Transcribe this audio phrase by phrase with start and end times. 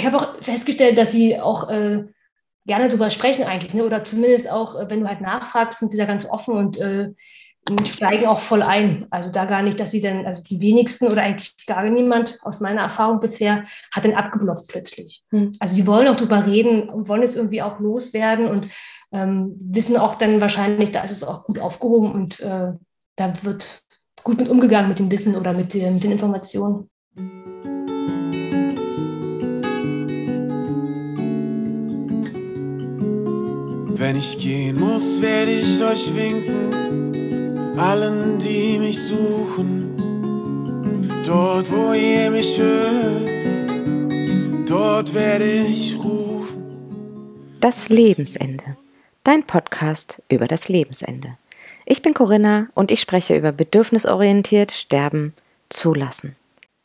[0.00, 2.04] ich habe auch festgestellt, dass sie auch äh,
[2.66, 3.84] gerne darüber sprechen eigentlich, ne?
[3.84, 7.10] oder zumindest auch, äh, wenn du halt nachfragst, sind sie da ganz offen und äh,
[7.84, 9.06] steigen auch voll ein.
[9.10, 12.60] Also da gar nicht, dass sie dann, also die wenigsten oder eigentlich gar niemand aus
[12.60, 15.22] meiner Erfahrung bisher hat dann abgeblockt plötzlich.
[15.30, 15.52] Hm.
[15.60, 18.68] Also sie wollen auch drüber reden und wollen es irgendwie auch loswerden und
[19.12, 22.72] ähm, wissen auch dann wahrscheinlich, da ist es auch gut aufgehoben und äh,
[23.16, 23.82] da wird
[24.24, 26.88] gut mit umgegangen mit dem Wissen oder mit, mit den Informationen.
[34.00, 39.94] Wenn ich gehen muss, werde ich euch winken, allen, die mich suchen.
[41.26, 43.28] Dort, wo ihr mich hört,
[44.66, 46.64] dort werde ich rufen.
[47.60, 48.78] Das Lebensende.
[49.22, 51.36] Dein Podcast über das Lebensende.
[51.84, 55.34] Ich bin Corinna und ich spreche über bedürfnisorientiert Sterben
[55.68, 56.36] zulassen.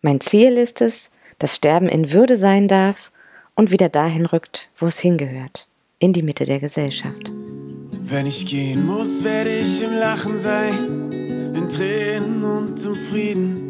[0.01, 3.13] Mein Ziel ist es, dass Sterben in Würde sein darf
[3.55, 5.65] und wieder dahin rückt, wo es hingehört
[5.99, 7.31] in die Mitte der Gesellschaft.
[8.03, 11.11] Wenn ich gehen muss, werde ich im Lachen sein,
[11.55, 13.61] in Tränen und im Frieden.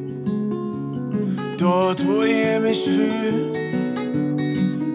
[1.58, 3.56] Dort, wo ihr mich fühlt,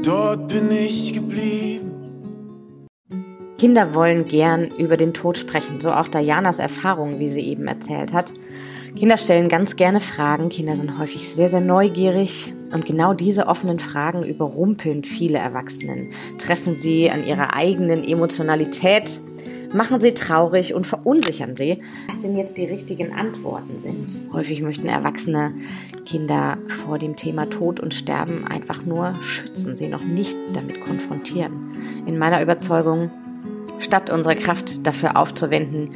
[0.04, 1.90] dort bin ich geblieben.
[3.58, 8.12] Kinder wollen gern über den Tod sprechen, so auch Dianas Erfahrung, wie sie eben erzählt
[8.12, 8.32] hat.
[8.96, 13.78] Kinder stellen ganz gerne Fragen, Kinder sind häufig sehr, sehr neugierig und genau diese offenen
[13.78, 19.20] Fragen überrumpeln viele Erwachsenen, treffen sie an ihrer eigenen Emotionalität,
[19.72, 24.20] machen sie traurig und verunsichern sie, was denn jetzt die richtigen Antworten sind.
[24.32, 25.54] Häufig möchten Erwachsene
[26.04, 31.74] Kinder vor dem Thema Tod und Sterben einfach nur schützen, sie noch nicht damit konfrontieren.
[32.06, 33.10] In meiner Überzeugung,
[33.78, 35.90] statt unsere Kraft dafür aufzuwenden,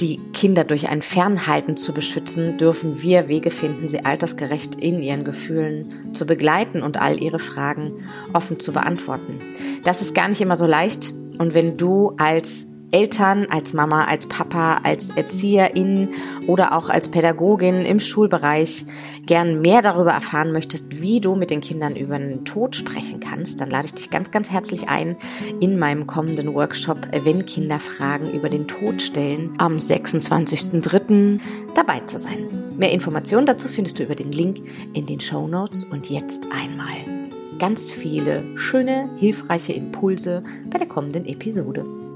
[0.00, 5.24] die Kinder durch ein Fernhalten zu beschützen, dürfen wir Wege finden, sie altersgerecht in ihren
[5.24, 9.38] Gefühlen zu begleiten und all ihre Fragen offen zu beantworten.
[9.84, 11.12] Das ist gar nicht immer so leicht.
[11.38, 16.10] Und wenn du als Eltern, als Mama, als Papa, als Erzieherin
[16.46, 18.84] oder auch als Pädagogin im Schulbereich
[19.26, 23.60] gern mehr darüber erfahren möchtest, wie du mit den Kindern über den Tod sprechen kannst,
[23.60, 25.16] dann lade ich dich ganz, ganz herzlich ein,
[25.60, 31.40] in meinem kommenden Workshop Wenn Kinder Fragen über den Tod stellen, am 26.03.
[31.74, 32.48] dabei zu sein.
[32.76, 34.58] Mehr Informationen dazu findest du über den Link
[34.94, 37.20] in den Show Notes und jetzt einmal
[37.60, 42.09] ganz viele schöne, hilfreiche Impulse bei der kommenden Episode.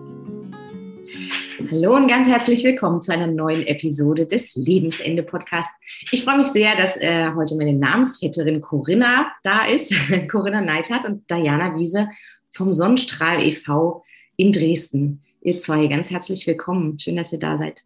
[1.59, 5.71] Hallo und ganz herzlich willkommen zu einer neuen Episode des Lebensende Podcast.
[6.11, 9.95] Ich freue mich sehr, dass äh, heute meine Namensvetterin Corinna da ist,
[10.31, 12.09] Corinna Neithardt und Diana Wiese
[12.51, 14.03] vom Sonnenstrahl e.V.
[14.37, 15.23] in Dresden.
[15.43, 16.99] Ihr zwei, ganz herzlich willkommen.
[16.99, 17.83] Schön, dass ihr da seid.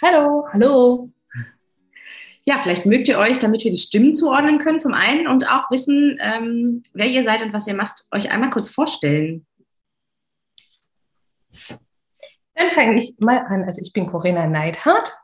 [0.00, 1.10] Hallo, hallo.
[2.44, 5.70] Ja, vielleicht mögt ihr euch, damit wir die Stimmen zuordnen können, zum einen und auch
[5.72, 9.44] wissen, ähm, wer ihr seid und was ihr macht, euch einmal kurz vorstellen.
[12.56, 13.64] Dann fange ich mal an.
[13.64, 15.16] Also ich bin Corinna Neidhardt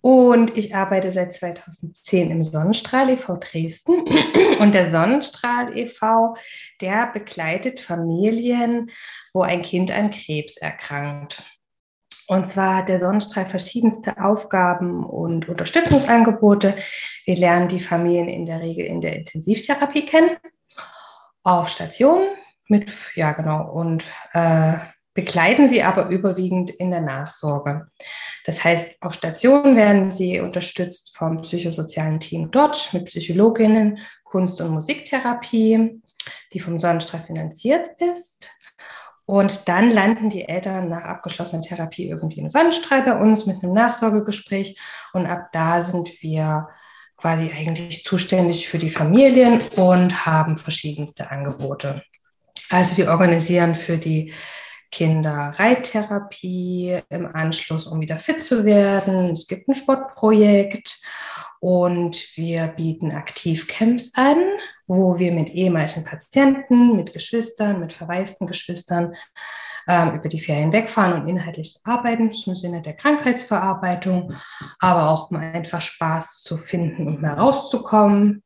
[0.00, 3.38] und ich arbeite seit 2010 im Sonnenstrahl e.V.
[3.38, 4.04] Dresden.
[4.60, 6.36] Und der Sonnenstrahl e.V.,
[6.80, 8.90] der begleitet Familien,
[9.32, 11.42] wo ein Kind an Krebs erkrankt.
[12.28, 16.76] Und zwar hat der Sonnenstrahl verschiedenste Aufgaben und Unterstützungsangebote.
[17.24, 20.36] Wir lernen die Familien in der Regel in der Intensivtherapie kennen,
[21.42, 22.28] auf Stationen
[22.68, 24.74] mit, ja genau, und äh,
[25.16, 27.88] begleiten sie aber überwiegend in der Nachsorge.
[28.44, 34.70] Das heißt, auf Stationen werden sie unterstützt vom psychosozialen Team dort mit Psychologinnen, Kunst- und
[34.70, 36.00] Musiktherapie,
[36.52, 38.50] die vom Sonnenstrahl finanziert ist.
[39.24, 43.72] Und dann landen die Eltern nach abgeschlossener Therapie irgendwie im Sonnenstrahl bei uns mit einem
[43.72, 44.78] Nachsorgegespräch.
[45.12, 46.68] Und ab da sind wir
[47.16, 52.02] quasi eigentlich zuständig für die Familien und haben verschiedenste Angebote.
[52.68, 54.32] Also wir organisieren für die
[54.90, 59.30] Kinder Reittherapie im Anschluss, um wieder fit zu werden.
[59.30, 61.00] Es gibt ein Sportprojekt
[61.60, 64.38] und wir bieten Aktivcamps an,
[64.86, 69.14] wo wir mit ehemaligen Patienten, mit Geschwistern, mit verwaisten Geschwistern
[69.88, 74.34] ähm, über die Ferien wegfahren und inhaltlich arbeiten im Sinne der Krankheitsverarbeitung,
[74.78, 78.42] aber auch um einfach Spaß zu finden und mal rauszukommen,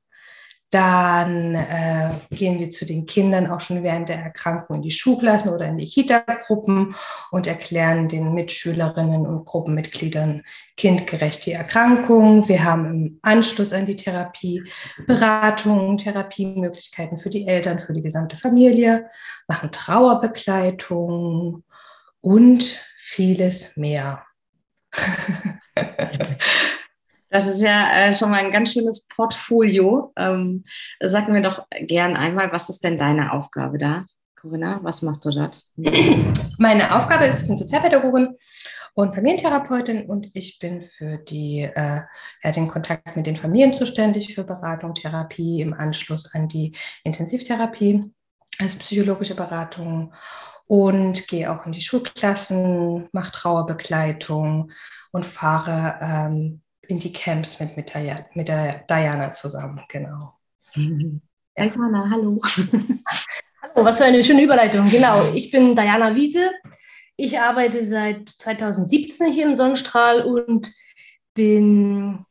[0.71, 5.51] dann äh, gehen wir zu den Kindern auch schon während der Erkrankung in die Schulklassen
[5.53, 6.95] oder in die Kita-Gruppen
[7.33, 10.45] und erklären den Mitschülerinnen und Gruppenmitgliedern
[10.77, 12.49] kindgerecht die Erkrankung.
[12.49, 14.63] Wir haben im Anschluss an die Therapie
[15.09, 19.11] Beratungen, Therapiemöglichkeiten für die Eltern, für die gesamte Familie,
[19.49, 21.65] machen Trauerbegleitung
[22.21, 24.25] und vieles mehr.
[27.31, 30.13] Das ist ja äh, schon mal ein ganz schönes Portfolio.
[30.17, 30.65] Ähm,
[31.01, 34.05] sag mir doch gern einmal, was ist denn deine Aufgabe da,
[34.39, 34.81] Corinna?
[34.83, 35.63] Was machst du dort?
[36.59, 38.37] Meine Aufgabe ist, ich bin Sozialpädagogin
[38.95, 42.01] und Familientherapeutin und ich bin für die, äh,
[42.43, 48.13] ja, den Kontakt mit den Familien zuständig für Beratung, Therapie im Anschluss an die Intensivtherapie,
[48.59, 50.13] also psychologische Beratung
[50.67, 54.73] und gehe auch in die Schulklassen, mache Trauerbegleitung
[55.13, 60.35] und fahre ähm, in die Camps mit, mit, der, mit der Diana zusammen, genau.
[60.75, 61.23] Mhm.
[61.59, 61.67] Ja.
[61.67, 62.41] Diana, hallo.
[63.63, 64.87] hallo, was für eine schöne Überleitung.
[64.89, 66.53] Genau, ich bin Diana Wiese.
[67.17, 70.73] Ich arbeite seit 2017 hier im Sonnenstrahl und
[71.35, 72.25] bin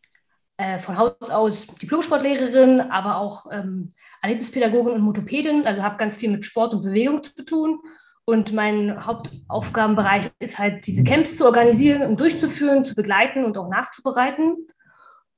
[0.57, 6.31] äh, von Haus aus Diplomsportlehrerin, aber auch ähm, Erlebnispädagogin und Motopädin, also habe ganz viel
[6.31, 7.81] mit Sport und Bewegung zu tun
[8.29, 13.69] und mein Hauptaufgabenbereich ist halt, diese Camps zu organisieren und durchzuführen, zu begleiten und auch
[13.69, 14.55] nachzubereiten.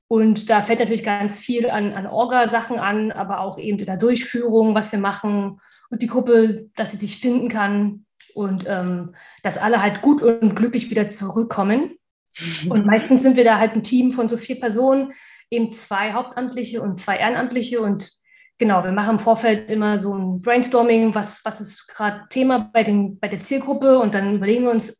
[0.08, 3.96] Und da fällt natürlich ganz viel an, an Orga-Sachen an, aber auch eben in der
[3.96, 5.58] Durchführung, was wir machen
[5.88, 8.04] und die Gruppe, dass sie sich finden kann
[8.34, 11.96] und ähm, dass alle halt gut und glücklich wieder zurückkommen.
[12.70, 15.12] Und meistens sind wir da halt ein Team von so vier Personen,
[15.50, 18.10] eben zwei Hauptamtliche und zwei Ehrenamtliche und
[18.62, 22.84] Genau, wir machen im Vorfeld immer so ein Brainstorming, was, was ist gerade Thema bei,
[22.84, 24.96] den, bei der Zielgruppe und dann überlegen wir uns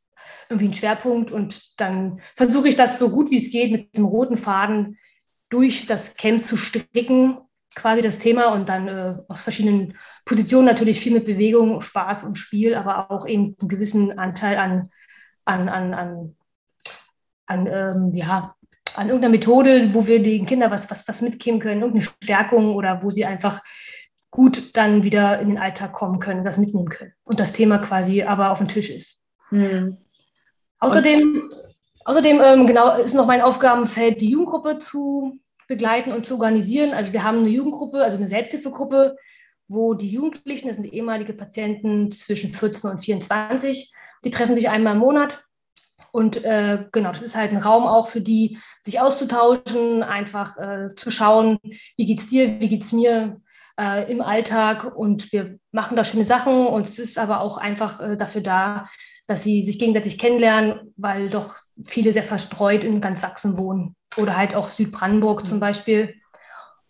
[0.49, 4.05] irgendwie einen Schwerpunkt und dann versuche ich das so gut wie es geht mit dem
[4.05, 4.99] roten Faden
[5.49, 7.39] durch das Camp zu stricken,
[7.77, 12.41] quasi das Thema und dann äh, aus verschiedenen Positionen natürlich viel mit Bewegung, Spaß und
[12.41, 14.91] Spiel, aber auch eben einen gewissen Anteil an,
[15.45, 16.37] an, an, an,
[17.47, 18.57] an ähm, ja,
[18.95, 23.03] an irgendeiner Methode, wo wir den Kindern was, was, was mitgeben können, irgendeine Stärkung oder
[23.03, 23.63] wo sie einfach
[24.31, 28.23] gut dann wieder in den Alltag kommen können, das mitnehmen können und das Thema quasi
[28.23, 29.19] aber auf dem Tisch ist.
[29.51, 29.99] Mhm.
[30.79, 31.51] Außerdem,
[32.05, 35.39] außerdem ähm, genau, ist noch mein Aufgabenfeld, die Jugendgruppe zu
[35.69, 36.93] begleiten und zu organisieren.
[36.93, 39.17] Also wir haben eine Jugendgruppe, also eine Selbsthilfegruppe,
[39.69, 43.93] wo die Jugendlichen, das sind ehemalige Patienten zwischen 14 und 24,
[44.25, 45.45] die treffen sich einmal im Monat
[46.11, 50.95] und äh, genau, das ist halt ein Raum auch für die, sich auszutauschen, einfach äh,
[50.97, 51.59] zu schauen,
[51.97, 53.41] wie geht's dir, wie geht's mir
[53.79, 54.97] äh, im Alltag.
[54.97, 58.89] Und wir machen da schöne Sachen und es ist aber auch einfach äh, dafür da,
[59.27, 61.55] dass sie sich gegenseitig kennenlernen, weil doch
[61.85, 65.47] viele sehr verstreut in ganz Sachsen wohnen oder halt auch Südbrandenburg mhm.
[65.47, 66.15] zum Beispiel.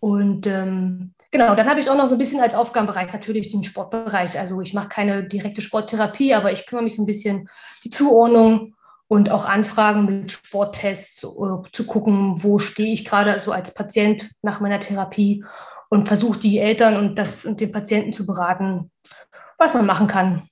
[0.00, 3.62] Und ähm, genau, dann habe ich auch noch so ein bisschen als Aufgabenbereich natürlich den
[3.62, 4.38] Sportbereich.
[4.38, 7.48] Also ich mache keine direkte Sporttherapie, aber ich kümmere mich so ein bisschen
[7.84, 8.74] die Zuordnung
[9.12, 14.30] und auch Anfragen mit Sporttests uh, zu gucken, wo stehe ich gerade so als Patient
[14.40, 15.44] nach meiner Therapie
[15.90, 18.90] und versuche die Eltern und, das, und den Patienten zu beraten,
[19.58, 20.48] was man machen kann,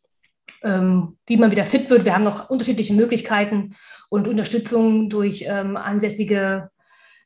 [0.63, 2.05] ähm, wie man wieder fit wird.
[2.05, 3.77] Wir haben noch unterschiedliche Möglichkeiten
[4.11, 6.69] und Unterstützung durch ähm, ansässige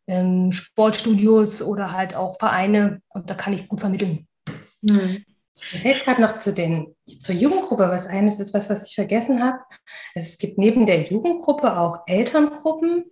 [0.07, 4.29] ähm, Sportstudios oder halt auch Vereine und da kann ich gut vermitteln.
[4.83, 5.25] Mhm.
[5.73, 8.27] Mir fällt gerade noch zu den, zur Jugendgruppe was ein.
[8.27, 9.59] Das ist was, was ich vergessen habe.
[10.15, 13.05] Es gibt neben der Jugendgruppe auch Elterngruppen,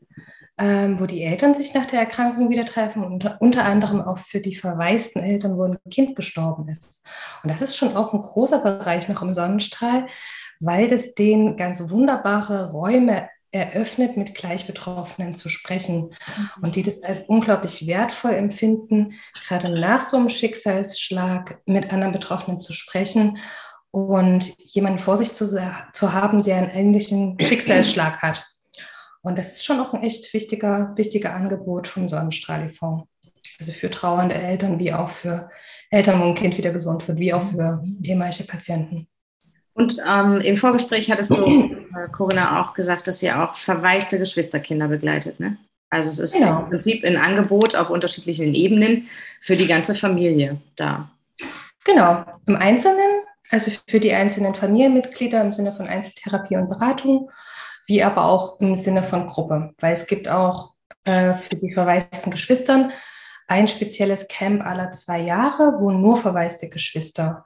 [0.59, 4.41] ähm, wo die Eltern sich nach der Erkrankung wieder treffen und unter, anderem auch für
[4.41, 7.07] die verwaisten Eltern, wo ein Kind gestorben ist.
[7.43, 10.07] Und das ist schon auch ein großer Bereich noch im Sonnenstrahl,
[10.61, 16.49] weil das denen ganz wunderbare Räume eröffnet, mit Gleichbetroffenen zu sprechen mhm.
[16.63, 19.15] und die das als unglaublich wertvoll empfinden,
[19.47, 23.39] gerade nach so einem Schicksalsschlag mit anderen Betroffenen zu sprechen
[23.91, 25.47] und jemanden vor sich zu,
[25.93, 28.45] zu haben, der einen ähnlichen Schicksalsschlag hat.
[29.21, 33.07] Und das ist schon auch ein echt wichtiger, wichtiger Angebot vom Sonnenstrahl e.V.
[33.61, 35.51] Also für trauernde Eltern, wie auch für
[35.91, 39.07] Eltern, wo ein Kind wieder gesund wird, wie auch für ehemalige Patienten.
[39.75, 44.89] Und ähm, im Vorgespräch hattest du, äh, Corinna, auch gesagt, dass ihr auch verwaiste Geschwisterkinder
[44.89, 45.41] begleitet.
[45.41, 45.57] Ne?
[45.91, 46.61] Also es ist genau.
[46.61, 49.09] im Prinzip ein Angebot auf unterschiedlichen Ebenen
[49.41, 51.11] für die ganze Familie da.
[51.85, 57.31] Genau, im Einzelnen, also für die einzelnen Familienmitglieder im Sinne von Einzeltherapie und Beratung,
[57.87, 59.75] wie aber auch im Sinne von Gruppe.
[59.81, 60.75] Weil es gibt auch
[61.05, 62.93] äh, für die verwaisten Geschwistern
[63.49, 67.45] ein spezielles Camp aller zwei Jahre, wo nur verwaiste Geschwister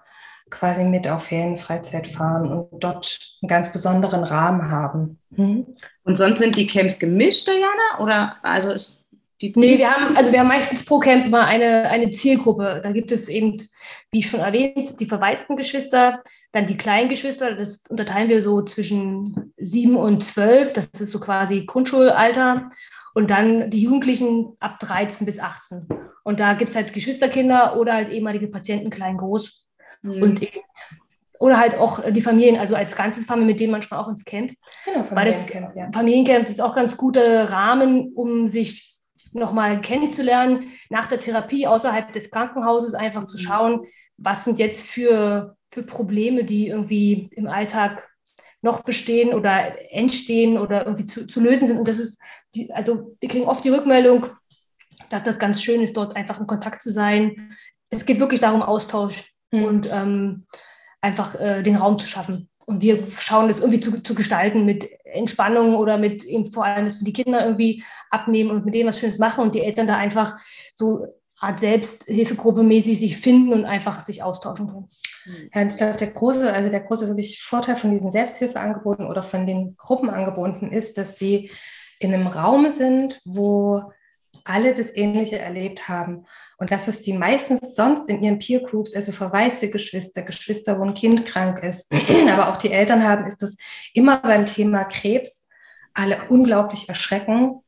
[0.51, 5.19] quasi mit auf Ferienfreizeit fahren und dort einen ganz besonderen Rahmen haben.
[5.31, 5.67] Mhm.
[6.05, 8.01] Und sonst sind die Camps gemischt, Diana?
[8.01, 9.05] Oder also ist
[9.41, 12.81] die Ziel Nee, wir haben, also wir haben meistens pro Camp immer eine, eine Zielgruppe.
[12.83, 13.57] Da gibt es eben,
[14.11, 16.23] wie schon erwähnt, die verwaisten Geschwister,
[16.53, 21.21] dann die kleinen Geschwister, das unterteilen wir so zwischen sieben und zwölf, das ist so
[21.21, 22.71] quasi Grundschulalter.
[23.15, 25.89] Und dann die Jugendlichen ab 13 bis 18.
[26.23, 29.66] Und da gibt es halt Geschwisterkinder oder halt ehemalige Patienten klein, groß.
[30.07, 30.23] Mhm.
[30.23, 30.61] Und eben,
[31.39, 34.53] oder halt auch die Familien, also als ganzes Familie, mit denen manchmal auch ins Camp.
[34.85, 35.91] Genau, Weil das ja.
[35.93, 38.97] Familiencamp ist auch ganz guter Rahmen, um sich
[39.33, 43.41] nochmal kennenzulernen, nach der Therapie außerhalb des Krankenhauses einfach zu mhm.
[43.41, 43.87] schauen,
[44.17, 48.09] was sind jetzt für, für Probleme, die irgendwie im Alltag
[48.63, 51.79] noch bestehen oder entstehen oder irgendwie zu, zu lösen sind.
[51.79, 52.19] Und das ist,
[52.55, 54.27] die, also wir kriegen oft die Rückmeldung,
[55.11, 57.55] dass das ganz schön ist, dort einfach in Kontakt zu sein.
[57.91, 59.65] Es geht wirklich darum, Austausch mhm.
[59.65, 60.47] und ähm,
[61.01, 62.49] einfach äh, den Raum zu schaffen.
[62.67, 66.87] Und wir schauen das irgendwie zu, zu gestalten mit Entspannung oder mit eben vor allem,
[66.87, 69.87] dass wir die Kinder irgendwie abnehmen und mit denen was Schönes machen und die Eltern
[69.87, 70.37] da einfach
[70.75, 71.07] so
[71.39, 74.89] Art Selbsthilfegruppe mäßig sich finden und einfach sich austauschen können.
[75.55, 79.23] Ja, und ich glaube, der große, also der große wirklich Vorteil von diesen Selbsthilfeangeboten oder
[79.23, 81.51] von den Gruppenangeboten ist, dass die
[81.99, 83.93] in einem Raum sind, wo
[84.47, 86.27] alle das Ähnliche erlebt haben.
[86.59, 90.85] Und dass es die meistens sonst in ihren Peer Groups, also verwaiste Geschwister, Geschwister, wo
[90.85, 91.93] ein Kind krank ist,
[92.29, 93.57] aber auch die Eltern haben, ist das
[93.93, 95.49] immer beim Thema Krebs
[95.95, 97.63] alle unglaublich erschrecken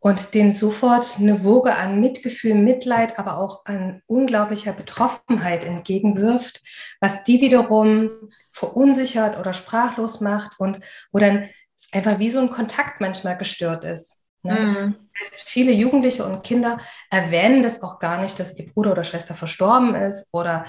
[0.00, 6.62] und denen sofort eine Woge an Mitgefühl, Mitleid, aber auch an unglaublicher Betroffenheit entgegenwirft,
[7.00, 8.10] was die wiederum
[8.52, 10.80] verunsichert oder sprachlos macht und
[11.12, 11.48] wo dann
[11.92, 14.17] einfach wie so ein Kontakt manchmal gestört ist.
[14.48, 14.60] Ne?
[14.60, 14.94] Mhm.
[15.36, 16.78] Viele Jugendliche und Kinder
[17.10, 20.64] erwähnen das auch gar nicht, dass ihr Bruder oder Schwester verstorben ist oder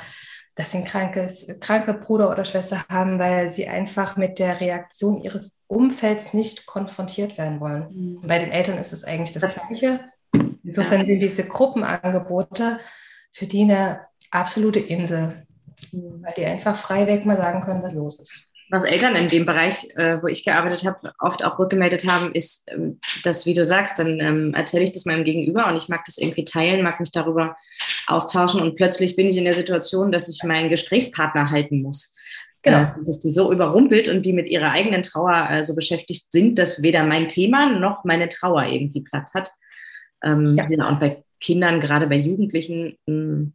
[0.55, 5.21] dass sie ein krankes, kranke Bruder oder Schwester haben, weil sie einfach mit der Reaktion
[5.21, 7.88] ihres Umfelds nicht konfrontiert werden wollen.
[7.91, 8.27] Mhm.
[8.27, 10.01] Bei den Eltern ist es eigentlich das Gleiche.
[10.63, 12.79] Insofern sind diese Gruppenangebote
[13.31, 15.45] für die eine absolute Insel,
[15.91, 16.24] mhm.
[16.24, 19.88] weil die einfach freiweg mal sagen können, was los ist was Eltern in dem Bereich,
[19.96, 23.98] äh, wo ich gearbeitet habe, oft auch rückgemeldet haben, ist, ähm, dass, wie du sagst,
[23.98, 27.12] dann ähm, erzähle ich das meinem Gegenüber und ich mag das irgendwie teilen, mag mich
[27.12, 27.58] darüber
[28.08, 32.16] austauschen und plötzlich bin ich in der Situation, dass ich meinen Gesprächspartner halten muss.
[32.62, 32.82] Genau.
[32.82, 36.60] Äh, dass die so überrumpelt und die mit ihrer eigenen Trauer äh, so beschäftigt sind,
[36.60, 39.52] dass weder mein Thema noch meine Trauer irgendwie Platz hat.
[40.24, 40.68] Ähm, ja.
[40.70, 40.90] ja.
[40.90, 43.54] und bei Kindern, gerade bei Jugendlichen, mh, hm,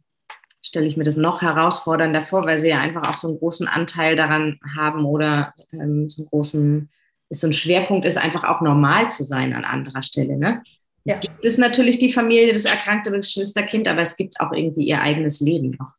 [0.65, 3.67] stelle ich mir das noch herausfordernder vor, weil sie ja einfach auch so einen großen
[3.67, 6.89] Anteil daran haben oder ähm, so einen großen,
[7.29, 10.37] ist so ein Schwerpunkt ist, einfach auch normal zu sein an anderer Stelle.
[10.37, 10.63] Ne?
[11.03, 11.19] Ja.
[11.19, 15.39] Gibt es natürlich die Familie, das erkrankte Geschwisterkind, aber es gibt auch irgendwie ihr eigenes
[15.39, 15.91] Leben noch.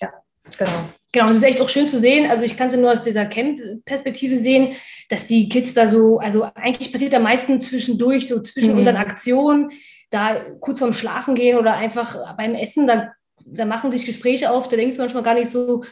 [0.00, 0.12] Ja,
[0.56, 0.88] genau.
[1.10, 2.28] Genau, es ist echt auch schön zu sehen.
[2.28, 4.74] Also ich kann es ja nur aus dieser Camp-Perspektive sehen,
[5.08, 8.78] dass die Kids da so, also eigentlich passiert am meisten zwischendurch, so zwischen mhm.
[8.78, 9.70] unseren Aktionen,
[10.10, 13.12] da kurz vorm Schlafen gehen oder einfach beim Essen, da
[13.46, 15.84] da machen sich Gespräche auf, da denkst du manchmal gar nicht so,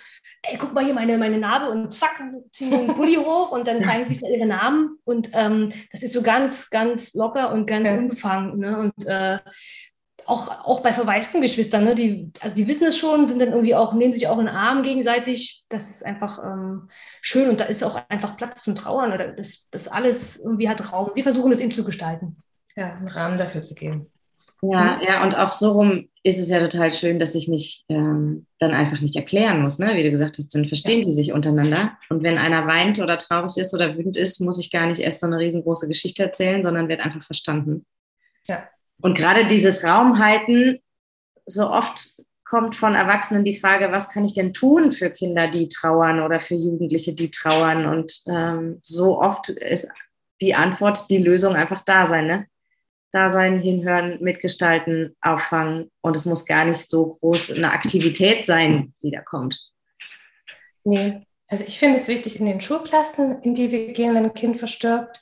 [0.42, 3.82] ey, guck mal hier meine, meine Narbe und zack, ziehen den Pulli hoch und dann
[3.82, 4.98] zeigen sich da ihre Namen.
[5.04, 7.96] Und ähm, das ist so ganz, ganz locker und ganz ja.
[7.96, 8.58] unbefangen.
[8.58, 8.78] Ne?
[8.78, 9.38] Und äh,
[10.24, 11.94] auch, auch bei verwaisten Geschwistern, ne?
[11.94, 14.54] die, also die wissen es schon, sind dann irgendwie auch, nehmen sich auch in den
[14.54, 15.64] Arm gegenseitig.
[15.68, 16.88] Das ist einfach ähm,
[17.20, 19.12] schön und da ist auch einfach Platz zum Trauern.
[19.12, 21.10] Oder das, das alles irgendwie hat Raum.
[21.14, 22.36] Wir versuchen das eben zu gestalten.
[22.74, 24.10] Ja, einen Rahmen dafür zu geben.
[24.62, 28.46] Ja, ja, und auch so rum ist es ja total schön, dass ich mich ähm,
[28.58, 29.96] dann einfach nicht erklären muss, ne?
[29.96, 31.06] wie du gesagt hast, dann verstehen ja.
[31.06, 31.98] die sich untereinander.
[32.10, 35.20] Und wenn einer weint oder traurig ist oder wütend ist, muss ich gar nicht erst
[35.20, 37.86] so eine riesengroße Geschichte erzählen, sondern wird einfach verstanden.
[38.46, 38.68] Ja.
[39.00, 40.78] Und gerade dieses Raumhalten,
[41.46, 42.14] so oft
[42.44, 46.38] kommt von Erwachsenen die Frage, was kann ich denn tun für Kinder, die trauern oder
[46.38, 47.86] für Jugendliche, die trauern?
[47.86, 49.88] Und ähm, so oft ist
[50.40, 52.26] die Antwort, die Lösung einfach da sein.
[52.26, 52.46] Ne?
[53.12, 55.90] Da sein, hinhören, mitgestalten, auffangen.
[56.00, 59.60] Und es muss gar nicht so groß eine Aktivität sein, die da kommt.
[60.84, 64.34] Nee, also ich finde es wichtig, in den Schulklassen, in die wir gehen, wenn ein
[64.34, 65.20] Kind verstirbt,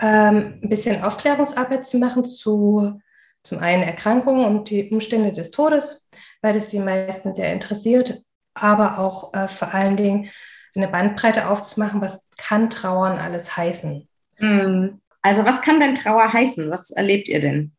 [0.00, 3.00] ähm, ein bisschen Aufklärungsarbeit zu machen zu
[3.44, 6.08] zum einen Erkrankungen und die Umstände des Todes,
[6.42, 8.20] weil das die meisten sehr interessiert,
[8.54, 10.30] aber auch äh, vor allen Dingen
[10.74, 14.08] eine Bandbreite aufzumachen, was kann Trauern alles heißen.
[14.38, 15.01] Mhm.
[15.22, 16.70] Also was kann denn Trauer heißen?
[16.70, 17.72] Was erlebt ihr denn?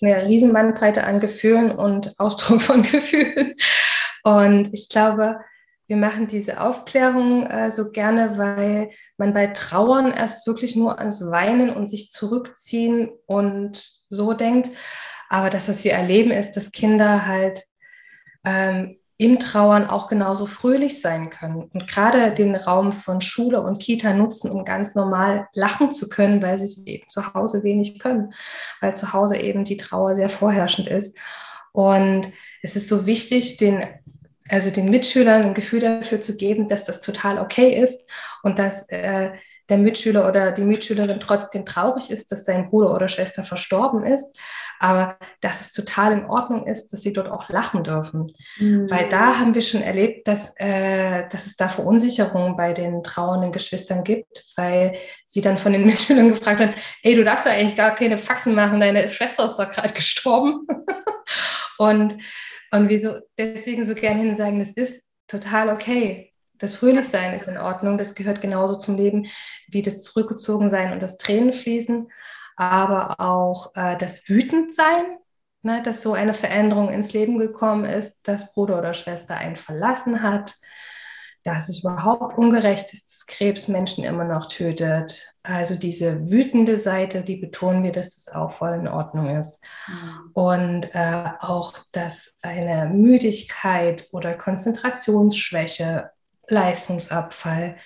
[0.00, 3.54] Eine riesen Bandbreite an Gefühlen und Ausdruck von Gefühlen.
[4.22, 5.40] Und ich glaube,
[5.86, 11.20] wir machen diese Aufklärung äh, so gerne, weil man bei Trauern erst wirklich nur ans
[11.20, 14.70] Weinen und sich zurückziehen und so denkt.
[15.28, 17.64] Aber das, was wir erleben, ist, dass Kinder halt
[18.44, 23.78] ähm, im Trauern auch genauso fröhlich sein können und gerade den Raum von Schule und
[23.78, 27.98] Kita nutzen, um ganz normal lachen zu können, weil sie es eben zu Hause wenig
[27.98, 28.34] können,
[28.80, 31.16] weil zu Hause eben die Trauer sehr vorherrschend ist.
[31.72, 32.30] Und
[32.62, 33.86] es ist so wichtig, den,
[34.50, 37.98] also den Mitschülern ein Gefühl dafür zu geben, dass das total okay ist
[38.42, 39.30] und dass äh,
[39.68, 44.36] der Mitschüler oder die Mitschülerin trotzdem traurig ist, dass sein Bruder oder Schwester verstorben ist,
[44.78, 48.32] aber dass es total in Ordnung ist, dass sie dort auch lachen dürfen.
[48.58, 48.90] Mhm.
[48.90, 53.52] Weil da haben wir schon erlebt, dass, äh, dass es da Verunsicherungen bei den trauernden
[53.52, 54.96] Geschwistern gibt, weil
[55.26, 58.54] sie dann von den Mitschülern gefragt haben, hey, du darfst ja eigentlich gar keine Faxen
[58.54, 60.66] machen, deine Schwester ist doch gerade gestorben.
[61.78, 62.16] und,
[62.70, 66.32] und wir so, deswegen so gerne hin sagen, das ist total okay.
[66.58, 69.26] Das Fröhlichsein ist in Ordnung, das gehört genauso zum Leben
[69.68, 72.10] wie das Zurückgezogensein und das Tränenfließen,
[72.56, 75.18] aber auch äh, das Wütendsein,
[75.62, 80.22] ne, dass so eine Veränderung ins Leben gekommen ist, dass Bruder oder Schwester einen verlassen
[80.22, 80.54] hat,
[81.46, 85.32] dass es überhaupt ungerecht ist, dass Krebs Menschen immer noch tötet.
[85.44, 89.62] Also diese wütende Seite, die betonen wir, dass es auch voll in Ordnung ist.
[89.86, 90.30] Mhm.
[90.32, 96.10] Und äh, auch, dass eine Müdigkeit oder Konzentrationsschwäche
[96.48, 97.76] Leistungsabfall,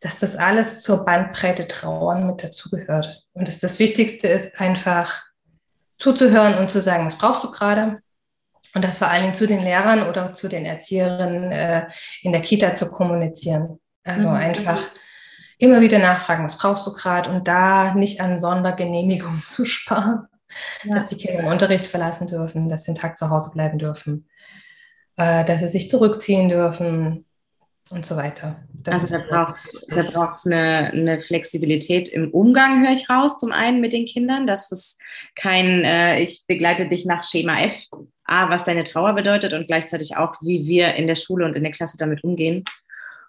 [0.00, 3.24] dass das alles zur Bandbreite Trauern mit dazugehört.
[3.32, 5.22] Und dass das Wichtigste ist, einfach
[5.98, 8.00] zuzuhören und zu sagen, was brauchst du gerade?
[8.74, 11.86] Und das vor allen Dingen zu den Lehrern oder zu den Erzieherinnen äh,
[12.22, 13.78] in der Kita zu kommunizieren.
[14.02, 14.34] Also mhm.
[14.34, 14.82] einfach
[15.58, 17.30] immer wieder nachfragen, was brauchst du gerade?
[17.30, 20.26] Und da nicht an Sondergenehmigungen zu sparen,
[20.82, 20.96] ja.
[20.96, 24.28] dass die Kinder den Unterricht verlassen dürfen, dass sie den Tag zu Hause bleiben dürfen,
[25.16, 27.24] äh, dass sie sich zurückziehen dürfen,
[27.94, 28.56] und so weiter.
[28.72, 33.38] Das also da braucht es da braucht's eine, eine Flexibilität im Umgang, höre ich raus,
[33.38, 34.98] zum einen mit den Kindern, dass es
[35.36, 37.86] kein, äh, ich begleite dich nach Schema F,
[38.24, 41.62] A, was deine Trauer bedeutet und gleichzeitig auch, wie wir in der Schule und in
[41.62, 42.64] der Klasse damit umgehen.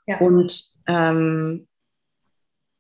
[0.08, 0.18] Ja.
[0.18, 1.68] Und ähm,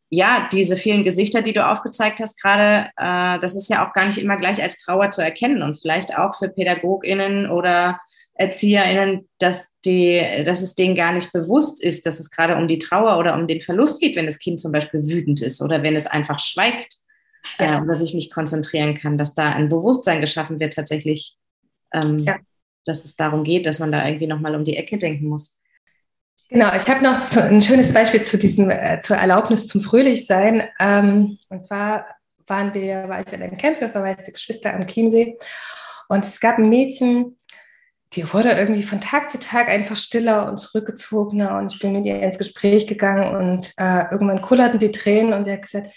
[0.09, 4.05] ja, diese vielen Gesichter, die du aufgezeigt hast gerade, äh, das ist ja auch gar
[4.05, 7.99] nicht immer gleich als Trauer zu erkennen und vielleicht auch für PädagogInnen oder
[8.35, 12.79] ErzieherInnen, dass, die, dass es denen gar nicht bewusst ist, dass es gerade um die
[12.79, 15.95] Trauer oder um den Verlust geht, wenn das Kind zum Beispiel wütend ist oder wenn
[15.95, 16.95] es einfach schweigt
[17.59, 17.77] ja.
[17.77, 21.37] äh, oder sich nicht konzentrieren kann, dass da ein Bewusstsein geschaffen wird tatsächlich,
[21.93, 22.37] ähm, ja.
[22.85, 25.59] dass es darum geht, dass man da irgendwie nochmal um die Ecke denken muss.
[26.49, 30.67] Genau, ich habe noch zu, ein schönes Beispiel zu diesem, äh, zur Erlaubnis zum Fröhlichsein.
[30.79, 32.05] Ähm, und zwar
[32.47, 35.37] waren wir, war ich in einem Camp für verwaiste Geschwister am Chiemsee.
[36.07, 37.37] Und es gab ein Mädchen,
[38.15, 42.05] die wurde irgendwie von Tag zu Tag einfach stiller und zurückgezogener und ich bin mit
[42.05, 45.91] ihr ins Gespräch gegangen und äh, irgendwann kullerten die Tränen und sie hat gesagt,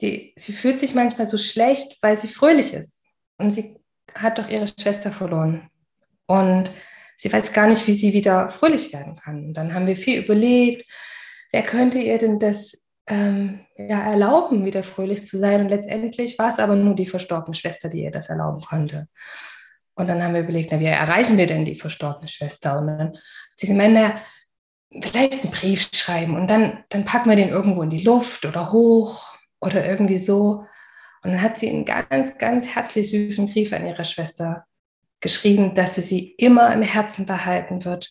[0.00, 3.02] die, sie fühlt sich manchmal so schlecht, weil sie fröhlich ist
[3.38, 3.76] und sie
[4.14, 5.70] hat doch ihre Schwester verloren
[6.26, 6.70] und
[7.16, 9.46] sie weiß gar nicht, wie sie wieder fröhlich werden kann.
[9.46, 10.86] Und dann haben wir viel überlegt,
[11.50, 16.50] wer könnte ihr denn das ähm, ja, erlauben, wieder fröhlich zu sein und letztendlich war
[16.50, 19.08] es aber nur die verstorbene Schwester, die ihr das erlauben konnte.
[19.98, 22.78] Und dann haben wir überlegt, na, wie erreichen wir denn die verstorbene Schwester?
[22.78, 23.18] Und dann hat
[23.56, 24.20] sie gemeint, na,
[25.02, 28.70] vielleicht einen Brief schreiben und dann, dann packen wir den irgendwo in die Luft oder
[28.70, 30.64] hoch oder irgendwie so.
[31.24, 34.66] Und dann hat sie einen ganz, ganz herzlich süßen Brief an ihre Schwester
[35.20, 38.08] geschrieben, dass sie sie immer im Herzen behalten wird,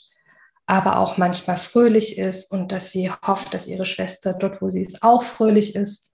[0.66, 4.82] aber auch manchmal fröhlich ist und dass sie hofft, dass ihre Schwester dort, wo sie
[4.82, 6.07] ist, auch fröhlich ist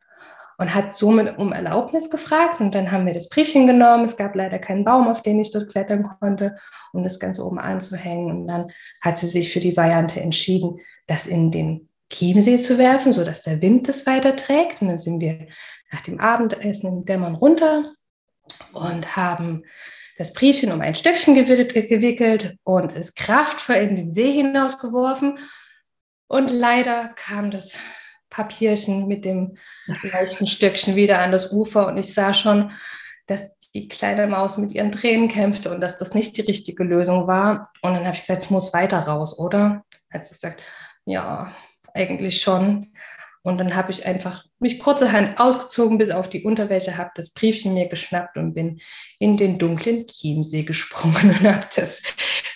[0.57, 2.59] und hat somit um Erlaubnis gefragt.
[2.59, 4.05] Und dann haben wir das Briefchen genommen.
[4.05, 6.55] Es gab leider keinen Baum, auf den ich dort klettern konnte,
[6.91, 8.31] um das Ganze oben anzuhängen.
[8.31, 13.13] Und dann hat sie sich für die Variante entschieden, das in den Chiemsee zu werfen,
[13.13, 14.81] sodass der Wind das weiterträgt.
[14.81, 15.47] Und dann sind wir
[15.91, 17.93] nach dem Abendessen im Dämmern runter
[18.73, 19.63] und haben
[20.17, 25.39] das Briefchen um ein Stöckchen gewickelt und es kraftvoll in den See hinausgeworfen.
[26.27, 27.77] Und leider kam das
[28.33, 29.57] Papierchen mit dem
[30.01, 32.71] leichten Stückchen wieder an das Ufer und ich sah schon,
[33.27, 37.27] dass die kleine Maus mit ihren Tränen kämpfte und dass das nicht die richtige Lösung
[37.27, 37.71] war.
[37.81, 39.83] Und dann habe ich gesagt, es muss weiter raus, oder?
[40.11, 40.61] Hat sie gesagt,
[41.05, 41.53] ja,
[41.93, 42.93] eigentlich schon.
[43.43, 47.73] Und dann habe ich einfach mich kurzerhand ausgezogen bis auf die Unterwäsche, habe das Briefchen
[47.73, 48.79] mir geschnappt und bin
[49.19, 52.01] in den dunklen Chiemsee gesprungen und habe das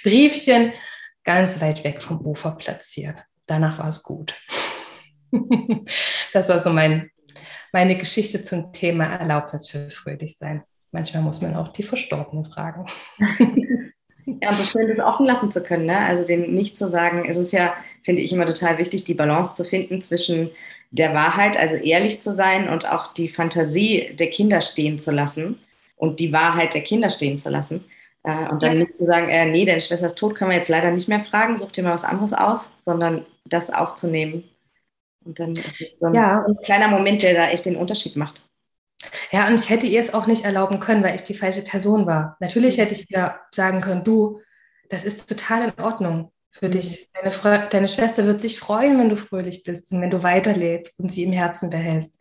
[0.03, 0.73] Briefchen
[1.23, 3.23] ganz weit weg vom Ufer platziert.
[3.47, 4.33] Danach war es gut.
[6.33, 7.09] Das war so mein,
[7.71, 10.63] meine Geschichte zum Thema Erlaubnis für Fröhlichsein.
[10.91, 12.85] Manchmal muss man auch die Verstorbenen fragen.
[14.41, 15.99] Ja, und so schön das offen lassen zu können, ne?
[15.99, 19.55] also den nicht zu sagen, es ist ja, finde ich immer total wichtig, die Balance
[19.55, 20.49] zu finden zwischen
[20.91, 25.59] der Wahrheit, also ehrlich zu sein und auch die Fantasie der Kinder stehen zu lassen
[25.95, 27.85] und die Wahrheit der Kinder stehen zu lassen.
[28.23, 30.69] Äh, und dann nicht zu sagen, äh, nee, deine Schwester ist tot, können wir jetzt
[30.69, 34.43] leider nicht mehr fragen, such dir mal was anderes aus, sondern das aufzunehmen
[35.27, 36.43] und dann ist so ein, ja.
[36.45, 38.45] ein kleiner Moment, der da echt den Unterschied macht.
[39.31, 42.07] Ja, und ich hätte ihr es auch nicht erlauben können, weil ich die falsche Person
[42.07, 42.37] war.
[42.39, 42.81] Natürlich mhm.
[42.81, 44.41] hätte ich ihr sagen können, du,
[44.89, 46.31] das ist total in Ordnung.
[46.51, 46.71] für mhm.
[46.71, 47.09] dich.
[47.13, 51.11] Deine, deine Schwester wird sich freuen, wenn du fröhlich bist und wenn du weiterlebst und
[51.11, 52.15] sie im Herzen behältst.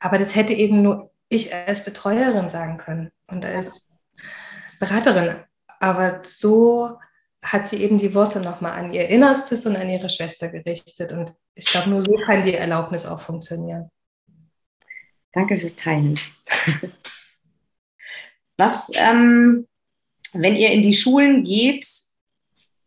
[0.00, 3.86] Aber das hätte eben nur ich als Betreuerin sagen können und als
[4.78, 5.36] Beraterin.
[5.80, 6.98] Aber so
[7.42, 11.12] hat sie eben die Worte nochmal an ihr Innerstes und an ihre Schwester gerichtet.
[11.12, 13.90] Und ich glaube, nur so kann die Erlaubnis auch funktionieren.
[15.32, 16.18] Danke fürs Teilen.
[18.56, 19.66] Was, ähm,
[20.34, 21.86] wenn ihr in die Schulen geht,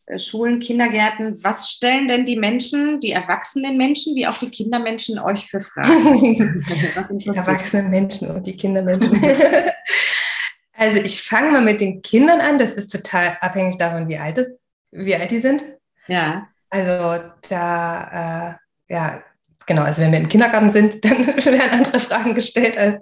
[0.06, 5.18] äh, Schulen, Kindergärten, was stellen denn die Menschen, die erwachsenen Menschen, wie auch die Kindermenschen
[5.20, 6.64] euch für Fragen?
[6.96, 9.20] was die erwachsenen Menschen und die Kindermenschen.
[10.78, 12.60] also ich fange mal mit den Kindern an.
[12.60, 15.64] Das ist total abhängig davon, wie alt, es, wie alt die sind.
[16.08, 16.48] Ja.
[16.70, 18.58] Also da,
[18.90, 19.24] äh, ja,
[19.66, 23.00] genau, also wenn wir im Kindergarten sind, dann werden andere Fragen gestellt, als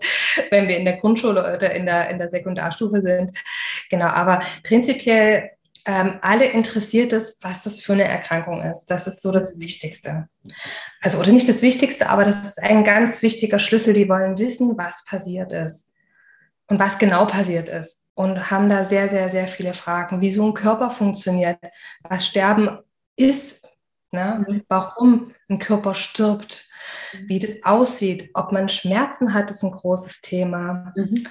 [0.52, 3.36] wenn wir in der Grundschule oder in der, in der Sekundarstufe sind.
[3.90, 5.50] Genau, aber prinzipiell
[5.86, 8.86] ähm, alle interessiert es, was das für eine Erkrankung ist.
[8.86, 10.30] Das ist so das Wichtigste.
[11.02, 13.94] Also, oder nicht das Wichtigste, aber das ist ein ganz wichtiger Schlüssel.
[13.94, 15.93] Die wollen wissen, was passiert ist
[16.74, 18.04] und was genau passiert ist.
[18.16, 21.58] Und haben da sehr, sehr, sehr viele Fragen, wie so ein Körper funktioniert,
[22.02, 22.80] was Sterben
[23.16, 23.64] ist,
[24.12, 24.44] ne?
[24.48, 24.64] Mhm.
[24.68, 26.66] warum ein Körper stirbt,
[27.28, 30.94] wie das aussieht, ob man Schmerzen hat, ist ein großes Thema.
[30.96, 31.28] Mhm.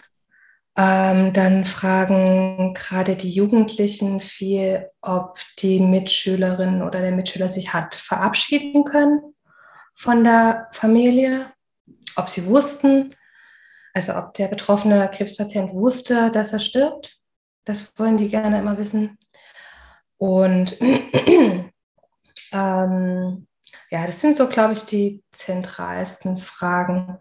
[0.77, 7.97] Ähm, dann fragen gerade die Jugendlichen viel, ob die Mitschülerin oder der Mitschüler sich hat
[7.97, 9.35] verabschieden können
[9.97, 11.53] von der Familie,
[12.17, 13.15] ob sie wussten,
[13.95, 17.19] also ob der betroffene Krebspatient wusste, dass er stirbt.
[17.65, 19.19] Das wollen die gerne immer wissen.
[20.17, 20.79] Und
[22.53, 23.47] ähm,
[23.91, 27.19] ja, das sind so, glaube ich, die zentralsten Fragen.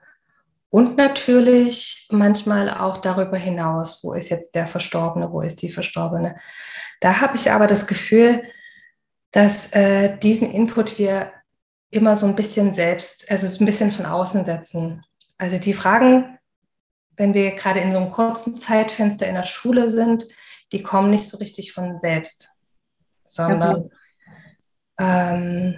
[0.69, 6.37] Und natürlich manchmal auch darüber hinaus, wo ist jetzt der Verstorbene, wo ist die Verstorbene.
[7.01, 8.43] Da habe ich aber das Gefühl,
[9.31, 11.31] dass äh, diesen Input wir
[11.89, 15.03] immer so ein bisschen selbst, also ein bisschen von außen setzen.
[15.37, 16.37] Also die Fragen,
[17.21, 20.25] wenn wir gerade in so einem kurzen Zeitfenster in der Schule sind,
[20.71, 22.49] die kommen nicht so richtig von selbst,
[23.27, 23.91] sondern
[24.99, 25.77] ähm,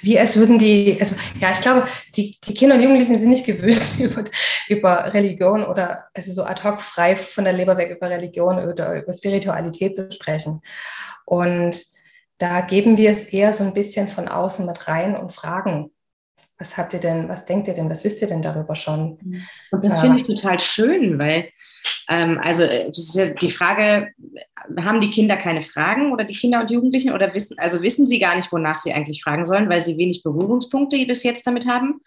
[0.00, 3.44] wie als würden die, also ja, ich glaube, die, die Kinder und Jugendlichen sind nicht
[3.44, 4.24] gewöhnt, über,
[4.70, 9.02] über Religion oder also so ad hoc frei von der Leber weg über Religion oder
[9.02, 10.62] über Spiritualität zu sprechen.
[11.26, 11.82] Und
[12.38, 15.90] da geben wir es eher so ein bisschen von außen mit rein und fragen,
[16.58, 19.18] was habt ihr denn, was denkt ihr denn, was wisst ihr denn darüber schon?
[19.70, 21.50] Und das finde ich total schön, weil,
[22.08, 24.08] ähm, also äh, ja die Frage,
[24.80, 28.18] haben die Kinder keine Fragen oder die Kinder und Jugendlichen oder wissen, also wissen sie
[28.18, 32.00] gar nicht, wonach sie eigentlich fragen sollen, weil sie wenig Berührungspunkte bis jetzt damit haben?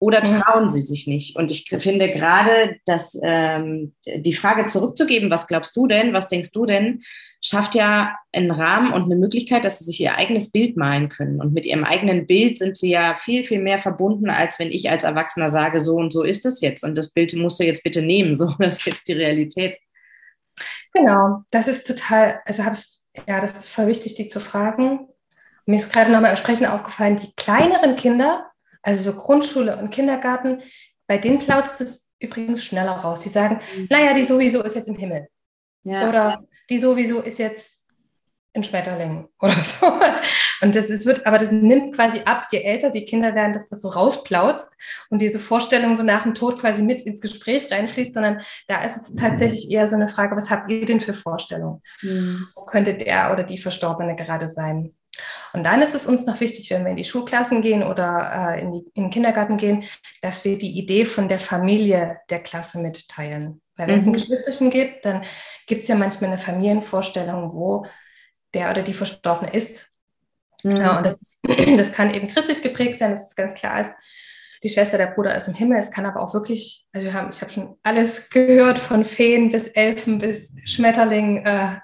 [0.00, 1.34] Oder trauen sie sich nicht?
[1.34, 6.52] Und ich finde gerade, dass ähm, die Frage zurückzugeben, was glaubst du denn, was denkst
[6.52, 7.02] du denn,
[7.40, 11.40] schafft ja einen Rahmen und eine Möglichkeit, dass sie sich ihr eigenes Bild malen können.
[11.40, 14.90] Und mit ihrem eigenen Bild sind sie ja viel, viel mehr verbunden, als wenn ich
[14.90, 16.82] als Erwachsener sage, so und so ist es jetzt.
[16.82, 19.78] Und das Bild musst du jetzt bitte nehmen, so das ist jetzt die Realität.
[20.92, 25.06] Genau, das ist total, also habe ich, ja, das ist voll wichtig, die zu fragen.
[25.66, 28.50] Mir ist gerade nochmal entsprechend aufgefallen, die kleineren Kinder,
[28.82, 30.62] also so Grundschule und Kindergarten,
[31.06, 33.20] bei denen plautzt es übrigens schneller raus.
[33.20, 33.86] Die sagen, mhm.
[33.90, 35.28] naja, die sowieso ist jetzt im Himmel.
[35.84, 36.08] Ja.
[36.08, 37.78] Oder die sowieso ist jetzt
[38.54, 40.16] ein Schmetterling oder sowas.
[40.60, 43.68] Und das ist, wird, aber das nimmt quasi ab, je älter die Kinder werden, dass
[43.68, 44.76] das so rausplautzt
[45.10, 48.96] und diese Vorstellung so nach dem Tod quasi mit ins Gespräch reinfließt, sondern da ist
[48.96, 51.82] es tatsächlich eher so eine Frage, was habt ihr denn für Vorstellungen?
[52.02, 52.48] Mhm.
[52.54, 54.94] Wo könnte der oder die Verstorbene gerade sein?
[55.52, 58.60] Und dann ist es uns noch wichtig, wenn wir in die Schulklassen gehen oder äh,
[58.60, 59.84] in, die, in den Kindergarten gehen,
[60.22, 63.60] dass wir die Idee von der Familie der Klasse mitteilen.
[63.78, 64.00] Weil wenn mhm.
[64.00, 64.14] es ein mhm.
[64.14, 65.24] Geschwisterchen gibt, dann
[65.66, 67.86] gibt es ja manchmal eine Familienvorstellung, wo
[68.52, 69.88] der oder die Verstorbene ist.
[70.62, 70.76] Mhm.
[70.76, 71.38] Ja, und das, ist,
[71.78, 73.94] das kann eben christlich geprägt sein, das ist ganz klar ist.
[74.64, 75.78] Die Schwester, der Bruder ist im Himmel.
[75.78, 79.52] Es kann aber auch wirklich, also wir haben, ich habe schon alles gehört, von Feen
[79.52, 81.46] bis Elfen bis Schmetterling.
[81.46, 81.78] Äh,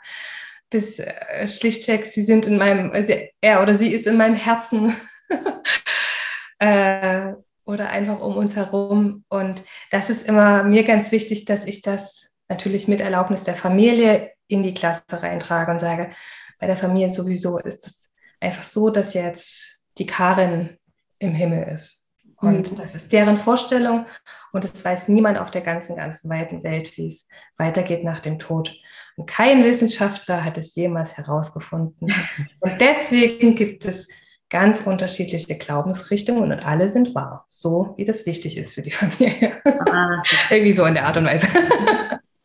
[0.74, 4.96] bis äh, schlichtweg, sie sind in meinem, also er oder sie ist in meinem Herzen
[6.58, 7.32] äh,
[7.64, 9.24] oder einfach um uns herum.
[9.28, 14.32] Und das ist immer mir ganz wichtig, dass ich das natürlich mit Erlaubnis der Familie
[14.48, 16.10] in die Klasse reintrage und sage,
[16.58, 20.76] bei der Familie sowieso ist es einfach so, dass jetzt die Karin
[21.18, 22.04] im Himmel ist.
[22.36, 22.76] Und mhm.
[22.76, 24.06] das ist deren Vorstellung
[24.52, 28.38] und es weiß niemand auf der ganzen, ganzen weiten Welt, wie es weitergeht nach dem
[28.38, 28.74] Tod.
[29.16, 32.12] Und kein Wissenschaftler hat es jemals herausgefunden.
[32.60, 34.08] Und deswegen gibt es
[34.54, 39.60] ganz unterschiedliche Glaubensrichtungen und alle sind wahr, so wie das wichtig ist für die Familie.
[39.64, 41.48] Ah, Irgendwie so in der Art und Weise.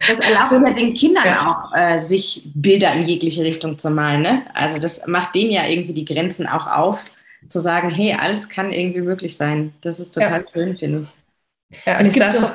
[0.07, 1.51] Das erlaubt ja den Kindern ja.
[1.51, 4.23] auch, äh, sich Bilder in jegliche Richtung zu malen.
[4.23, 4.41] Ne?
[4.55, 6.99] Also das macht denen ja irgendwie die Grenzen auch auf,
[7.47, 9.71] zu sagen, hey, alles kann irgendwie möglich sein.
[9.81, 10.47] Das ist total ja.
[10.51, 11.79] schön, finde ich.
[11.85, 12.51] Ja, und es, gibt auch,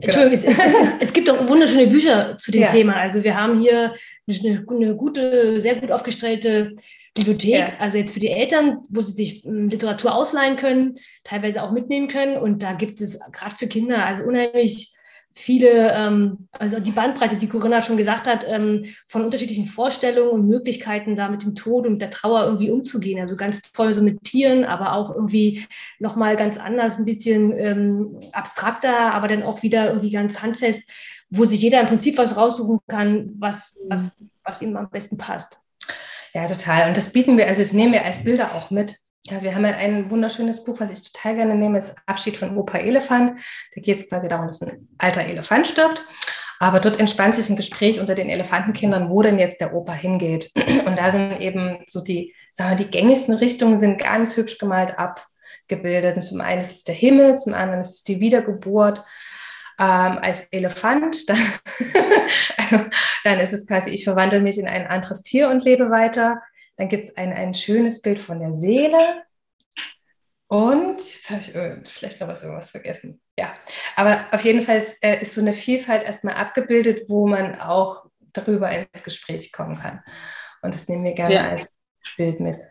[0.00, 2.96] Entschuldigung, es, es, es, es, gibt auch wunderschöne Bücher zu dem Thema.
[2.96, 3.94] Also wir haben hier
[4.26, 6.74] eine, eine gute, sehr gut aufgestellte
[7.14, 7.72] Bibliothek, ja.
[7.78, 12.08] also jetzt für die Eltern, wo sie sich ähm, Literatur ausleihen können, teilweise auch mitnehmen
[12.08, 12.38] können.
[12.38, 14.94] Und da gibt es gerade für Kinder also unheimlich
[15.34, 20.48] viele, ähm, also die Bandbreite, die Corinna schon gesagt hat, ähm, von unterschiedlichen Vorstellungen und
[20.48, 23.20] Möglichkeiten, da mit dem Tod und mit der Trauer irgendwie umzugehen.
[23.20, 25.66] Also ganz toll so mit Tieren, aber auch irgendwie
[25.98, 30.82] nochmal ganz anders, ein bisschen ähm, abstrakter, aber dann auch wieder irgendwie ganz handfest,
[31.30, 35.58] wo sich jeder im Prinzip was raussuchen kann, was, was, was ihm am besten passt.
[36.34, 36.88] Ja, total.
[36.88, 38.96] Und das bieten wir, also das nehmen wir als Bilder auch mit.
[39.28, 42.56] Also wir haben halt ein wunderschönes Buch, was ich total gerne nehme, ist Abschied von
[42.56, 43.38] Opa Elefant.
[43.74, 46.02] Da geht es quasi darum, dass ein alter Elefant stirbt.
[46.58, 50.50] Aber dort entspannt sich ein Gespräch unter den Elefantenkindern, wo denn jetzt der Opa hingeht.
[50.86, 54.98] Und da sind eben so die, sagen wir, die gängigsten Richtungen sind ganz hübsch gemalt
[54.98, 56.16] abgebildet.
[56.16, 59.04] Und zum einen ist es der Himmel, zum anderen ist es die Wiedergeburt
[59.78, 61.38] ähm, als Elefant, dann,
[62.56, 62.80] also,
[63.24, 66.42] dann ist es quasi, ich verwandle mich in ein anderes Tier und lebe weiter.
[66.76, 69.22] Dann gibt es ein, ein schönes Bild von der Seele.
[70.48, 73.20] Und jetzt habe ich oh, vielleicht noch was, irgendwas vergessen.
[73.38, 73.54] Ja,
[73.96, 78.06] aber auf jeden Fall ist, äh, ist so eine Vielfalt erstmal abgebildet, wo man auch
[78.34, 80.02] darüber ins Gespräch kommen kann.
[80.60, 81.48] Und das nehmen wir gerne ja.
[81.48, 81.78] als
[82.16, 82.62] Bild mit.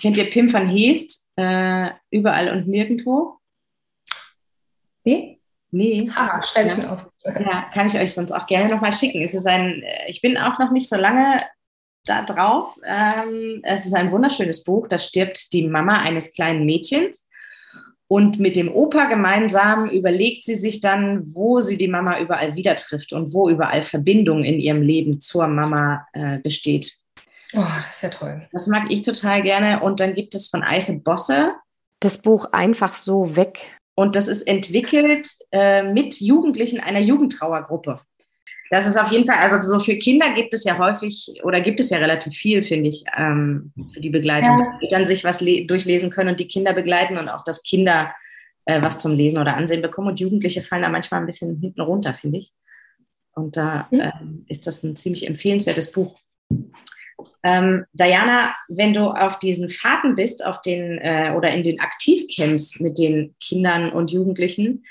[0.00, 1.30] Kennt ihr Pim van Heest?
[1.36, 3.38] Äh, überall und nirgendwo?
[5.04, 5.37] Wie?
[5.70, 6.10] Nee.
[6.14, 7.06] Ha, schreibe ich mir auf.
[7.24, 9.22] Ja, kann ich euch sonst auch gerne nochmal schicken.
[9.22, 11.42] Es ist ein, äh, ich bin auch noch nicht so lange
[12.04, 12.74] da drauf.
[12.84, 14.88] Ähm, es ist ein wunderschönes Buch.
[14.88, 17.26] Da stirbt die Mama eines kleinen Mädchens.
[18.10, 22.74] Und mit dem Opa gemeinsam überlegt sie sich dann, wo sie die Mama überall wieder
[22.74, 26.94] trifft und wo überall Verbindung in ihrem Leben zur Mama äh, besteht.
[27.54, 28.48] Oh, das ist ja toll.
[28.52, 29.80] Das mag ich total gerne.
[29.82, 31.52] Und dann gibt es von Eise Bosse
[32.00, 37.98] das Buch Einfach so weg und das ist entwickelt äh, mit Jugendlichen einer Jugendtrauergruppe.
[38.70, 41.80] Das ist auf jeden Fall, also so für Kinder gibt es ja häufig oder gibt
[41.80, 44.56] es ja relativ viel, finde ich, ähm, für die Begleitung.
[44.56, 44.78] Ja.
[44.80, 48.14] Die Eltern sich was durchlesen können und die Kinder begleiten und auch, dass Kinder
[48.66, 50.10] äh, was zum Lesen oder Ansehen bekommen.
[50.10, 52.52] Und Jugendliche fallen da manchmal ein bisschen hinten runter, finde ich.
[53.32, 54.12] Und da äh,
[54.46, 56.16] ist das ein ziemlich empfehlenswertes Buch.
[57.42, 62.80] Ähm, Diana, wenn du auf diesen Fahrten bist, auf den äh, oder in den Aktivcamps
[62.80, 64.84] mit den Kindern und Jugendlichen,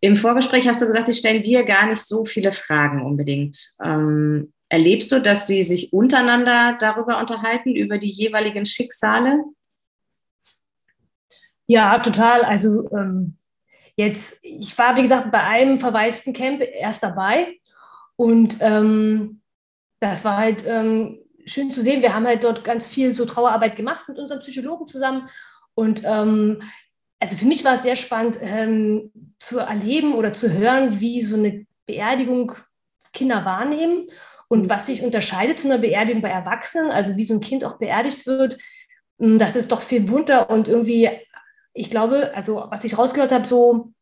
[0.00, 3.74] im Vorgespräch hast du gesagt, sie stellen dir gar nicht so viele Fragen unbedingt.
[3.82, 9.44] Ähm, erlebst du, dass sie sich untereinander darüber unterhalten, über die jeweiligen Schicksale?
[11.66, 12.42] Ja, total.
[12.42, 13.36] Also ähm,
[13.96, 17.58] jetzt, ich war, wie gesagt, bei einem verwaisten Camp erst dabei
[18.16, 19.40] und ähm,
[20.00, 22.02] das war halt ähm, schön zu sehen.
[22.02, 25.28] Wir haben halt dort ganz viel so Trauerarbeit gemacht mit unserem Psychologen zusammen.
[25.74, 26.62] Und ähm,
[27.20, 31.36] also für mich war es sehr spannend ähm, zu erleben oder zu hören, wie so
[31.36, 32.52] eine Beerdigung
[33.12, 34.08] Kinder wahrnehmen
[34.48, 37.78] und was sich unterscheidet zu einer Beerdigung bei Erwachsenen, also wie so ein Kind auch
[37.78, 38.58] beerdigt wird.
[39.18, 41.10] Hm, das ist doch viel bunter und irgendwie,
[41.72, 43.92] ich glaube, also was ich rausgehört habe, so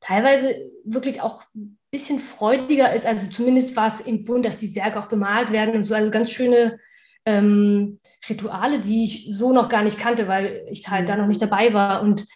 [0.00, 1.42] teilweise wirklich auch
[1.90, 3.06] bisschen freudiger ist.
[3.06, 5.94] Also zumindest war es im Bund, dass die Särge auch bemalt werden und so.
[5.94, 6.78] Also ganz schöne
[7.24, 11.42] ähm, Rituale, die ich so noch gar nicht kannte, weil ich halt da noch nicht
[11.42, 12.02] dabei war.
[12.02, 12.26] Und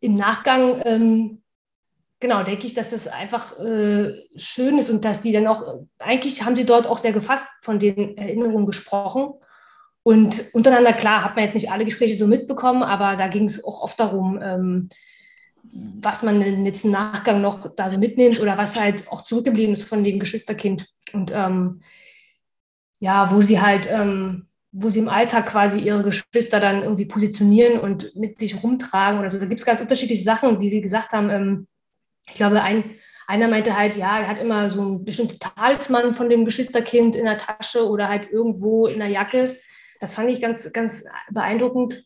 [0.00, 1.42] im Nachgang, ähm,
[2.20, 6.44] genau, denke ich, dass das einfach äh, schön ist und dass die dann auch, eigentlich
[6.44, 9.34] haben sie dort auch sehr gefasst von den Erinnerungen gesprochen.
[10.04, 13.62] Und untereinander, klar, hat man jetzt nicht alle Gespräche so mitbekommen, aber da ging es
[13.64, 14.88] auch oft darum, ähm,
[15.72, 20.04] was man im Nachgang noch da so mitnimmt oder was halt auch zurückgeblieben ist von
[20.04, 20.86] dem Geschwisterkind.
[21.12, 21.82] Und ähm,
[23.00, 27.80] ja, wo sie halt, ähm, wo sie im Alltag quasi ihre Geschwister dann irgendwie positionieren
[27.80, 29.38] und mit sich rumtragen oder so.
[29.38, 31.30] Da gibt es ganz unterschiedliche Sachen, die sie gesagt haben.
[31.30, 31.68] Ähm,
[32.26, 36.28] ich glaube, ein, einer meinte halt, ja, er hat immer so einen bestimmten Talisman von
[36.28, 39.56] dem Geschwisterkind in der Tasche oder halt irgendwo in der Jacke.
[40.00, 42.04] Das fand ich ganz, ganz beeindruckend.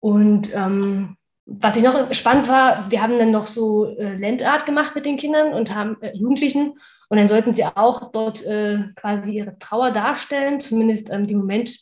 [0.00, 4.94] Und ähm, was ich noch spannend war, wir haben dann noch so äh, Landart gemacht
[4.94, 6.78] mit den Kindern und haben äh, Jugendlichen
[7.08, 11.78] und dann sollten sie auch dort äh, quasi ihre Trauer darstellen, zumindest ähm, den Moment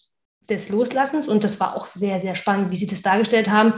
[0.49, 3.75] des Loslassens und das war auch sehr, sehr spannend, wie sie das dargestellt haben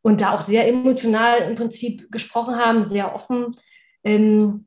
[0.00, 3.54] und da auch sehr emotional im Prinzip gesprochen haben, sehr offen,
[4.04, 4.66] ähm,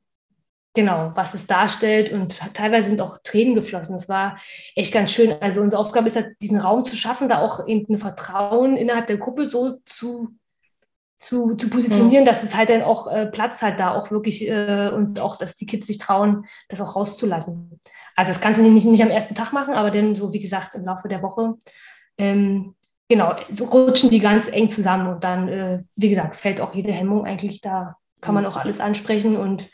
[0.75, 3.93] genau, was es darstellt und teilweise sind auch Tränen geflossen.
[3.93, 4.38] Das war
[4.75, 5.34] echt ganz schön.
[5.41, 9.08] Also unsere Aufgabe ist halt, diesen Raum zu schaffen, da auch eben ein Vertrauen innerhalb
[9.08, 10.38] der Gruppe so zu
[11.19, 12.27] zu, zu positionieren, mhm.
[12.27, 15.55] dass es halt dann auch äh, Platz hat, da auch wirklich äh, und auch, dass
[15.55, 17.79] die Kids sich trauen, das auch rauszulassen.
[18.15, 20.75] Also das kannst du nicht, nicht am ersten Tag machen, aber dann so, wie gesagt,
[20.75, 21.55] im Laufe der Woche,
[22.17, 22.75] ähm,
[23.10, 26.91] genau, so rutschen die ganz eng zusammen und dann, äh, wie gesagt, fällt auch jede
[26.91, 28.49] Hemmung eigentlich da, kann man mhm.
[28.49, 29.69] auch alles ansprechen und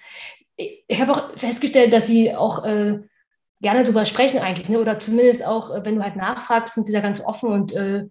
[0.57, 2.99] ich habe auch festgestellt, dass sie auch äh,
[3.61, 4.79] gerne darüber sprechen eigentlich, ne?
[4.79, 8.05] oder zumindest auch, äh, wenn du halt nachfragst, sind sie da ganz offen und äh,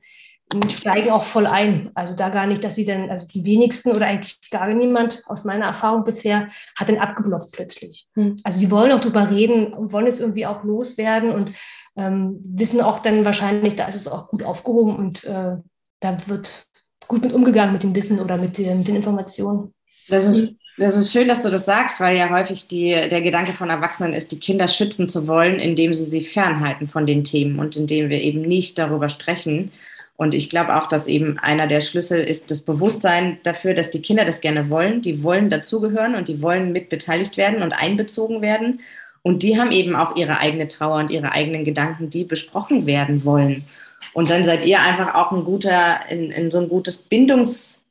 [0.69, 1.91] steigen auch voll ein.
[1.95, 5.45] Also da gar nicht, dass sie dann, also die wenigsten oder eigentlich gar niemand aus
[5.45, 8.07] meiner Erfahrung bisher hat dann abgeblockt plötzlich.
[8.15, 8.37] Hm.
[8.45, 11.53] Also sie wollen auch drüber reden und wollen es irgendwie auch loswerden und
[11.97, 15.57] ähm, wissen auch dann wahrscheinlich, da ist es auch gut aufgehoben und äh,
[16.01, 16.67] da wird
[17.09, 19.75] gut mit umgegangen mit dem Wissen oder mit, mit den Informationen.
[20.09, 23.53] Das ist, das ist schön, dass du das sagst, weil ja häufig die, der Gedanke
[23.53, 27.59] von Erwachsenen ist, die Kinder schützen zu wollen, indem sie sie fernhalten von den Themen
[27.59, 29.71] und indem wir eben nicht darüber sprechen.
[30.17, 34.03] Und ich glaube auch, dass eben einer der Schlüssel ist das Bewusstsein dafür, dass die
[34.03, 35.03] Kinder das gerne wollen.
[35.03, 38.81] Die wollen dazugehören und die wollen mit beteiligt werden und einbezogen werden.
[39.23, 43.25] Und die haben eben auch ihre eigene Trauer und ihre eigenen Gedanken, die besprochen werden
[43.25, 43.65] wollen.
[44.13, 47.85] Und dann seid ihr einfach auch ein guter, in, in so ein gutes Bindungs-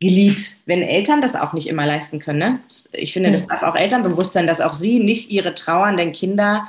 [0.00, 2.38] Glied, wenn Eltern das auch nicht immer leisten können.
[2.38, 2.60] Ne?
[2.92, 6.66] Ich finde, das darf auch Eltern bewusst sein, dass auch sie nicht ihre trauernden Kinder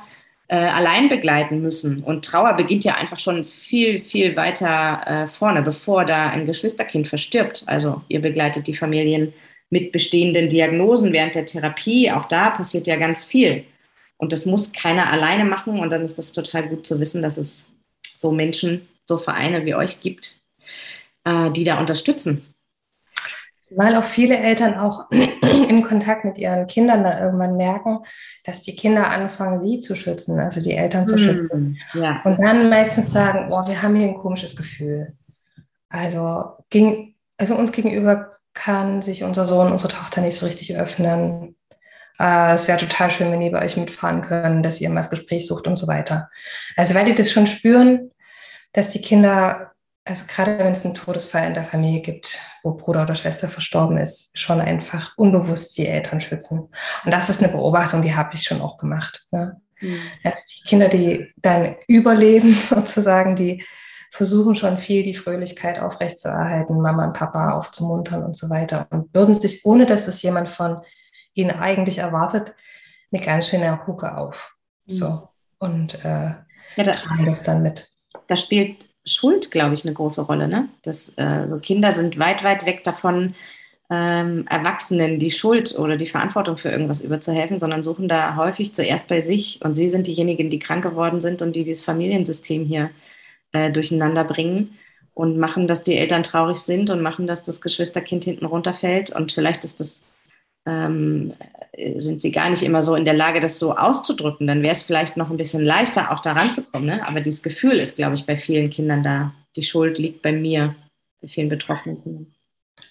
[0.48, 2.04] äh, allein begleiten müssen.
[2.04, 7.08] Und Trauer beginnt ja einfach schon viel, viel weiter äh, vorne, bevor da ein Geschwisterkind
[7.08, 7.64] verstirbt.
[7.68, 9.34] Also ihr begleitet die Familien
[9.70, 12.12] mit bestehenden Diagnosen während der Therapie.
[12.12, 13.64] Auch da passiert ja ganz viel.
[14.18, 15.80] Und das muss keiner alleine machen.
[15.80, 17.72] Und dann ist das total gut zu wissen, dass es
[18.16, 20.38] so Menschen, so Vereine wie euch gibt,
[21.26, 22.46] äh, die da unterstützen
[23.76, 28.00] weil auch viele Eltern auch im Kontakt mit ihren Kindern dann irgendwann merken,
[28.44, 31.78] dass die Kinder anfangen, sie zu schützen, also die Eltern zu schützen.
[31.94, 32.22] Mm, ja.
[32.24, 35.14] Und dann meistens sagen, oh, wir haben hier ein komisches Gefühl.
[35.90, 41.56] Also, ging, also uns gegenüber kann sich unser Sohn, unsere Tochter nicht so richtig öffnen.
[42.20, 45.10] Äh, es wäre total schön, wenn ihr bei euch mitfahren können, dass ihr mal das
[45.10, 46.30] Gespräch sucht und so weiter.
[46.76, 48.12] Also weil die das schon spüren,
[48.74, 49.72] dass die Kinder
[50.06, 53.98] also gerade wenn es einen Todesfall in der Familie gibt, wo Bruder oder Schwester verstorben
[53.98, 56.70] ist, schon einfach unbewusst die Eltern schützen.
[57.04, 59.26] Und das ist eine Beobachtung, die habe ich schon auch gemacht.
[59.32, 59.60] Ne?
[59.82, 60.00] Mhm.
[60.24, 63.66] Also die Kinder, die dann überleben sozusagen, die
[64.12, 69.36] versuchen schon viel die Fröhlichkeit aufrechtzuerhalten, Mama und Papa aufzumuntern und so weiter und bürden
[69.36, 70.82] sich, ohne dass es jemand von
[71.34, 72.54] ihnen eigentlich erwartet,
[73.12, 74.56] eine ganz schöne Hucke auf.
[74.86, 74.94] Mhm.
[74.94, 75.30] So.
[75.58, 76.36] Und äh,
[76.76, 77.92] ja, da, tragen das dann mit.
[78.28, 80.48] Da spielt Schuld, glaube ich, eine große Rolle.
[80.48, 80.68] Ne?
[80.84, 83.36] Das, äh, so Kinder sind weit, weit weg davon,
[83.90, 89.08] ähm, Erwachsenen die Schuld oder die Verantwortung für irgendwas überzuhelfen, sondern suchen da häufig zuerst
[89.08, 89.60] bei sich.
[89.64, 92.90] Und sie sind diejenigen, die krank geworden sind und die dieses Familiensystem hier
[93.52, 94.78] äh, durcheinander bringen
[95.14, 99.16] und machen, dass die Eltern traurig sind und machen, dass das Geschwisterkind hinten runterfällt.
[99.16, 100.04] Und vielleicht ist das
[100.66, 101.34] ähm,
[101.98, 104.48] sind sie gar nicht immer so in der Lage, das so auszudrücken.
[104.48, 106.88] Dann wäre es vielleicht noch ein bisschen leichter, auch da ranzukommen.
[106.88, 107.08] Ne?
[107.08, 109.34] Aber dieses Gefühl ist, glaube ich, bei vielen Kindern da.
[109.56, 110.76] Die Schuld liegt bei mir,
[111.22, 112.34] bei vielen betroffenen.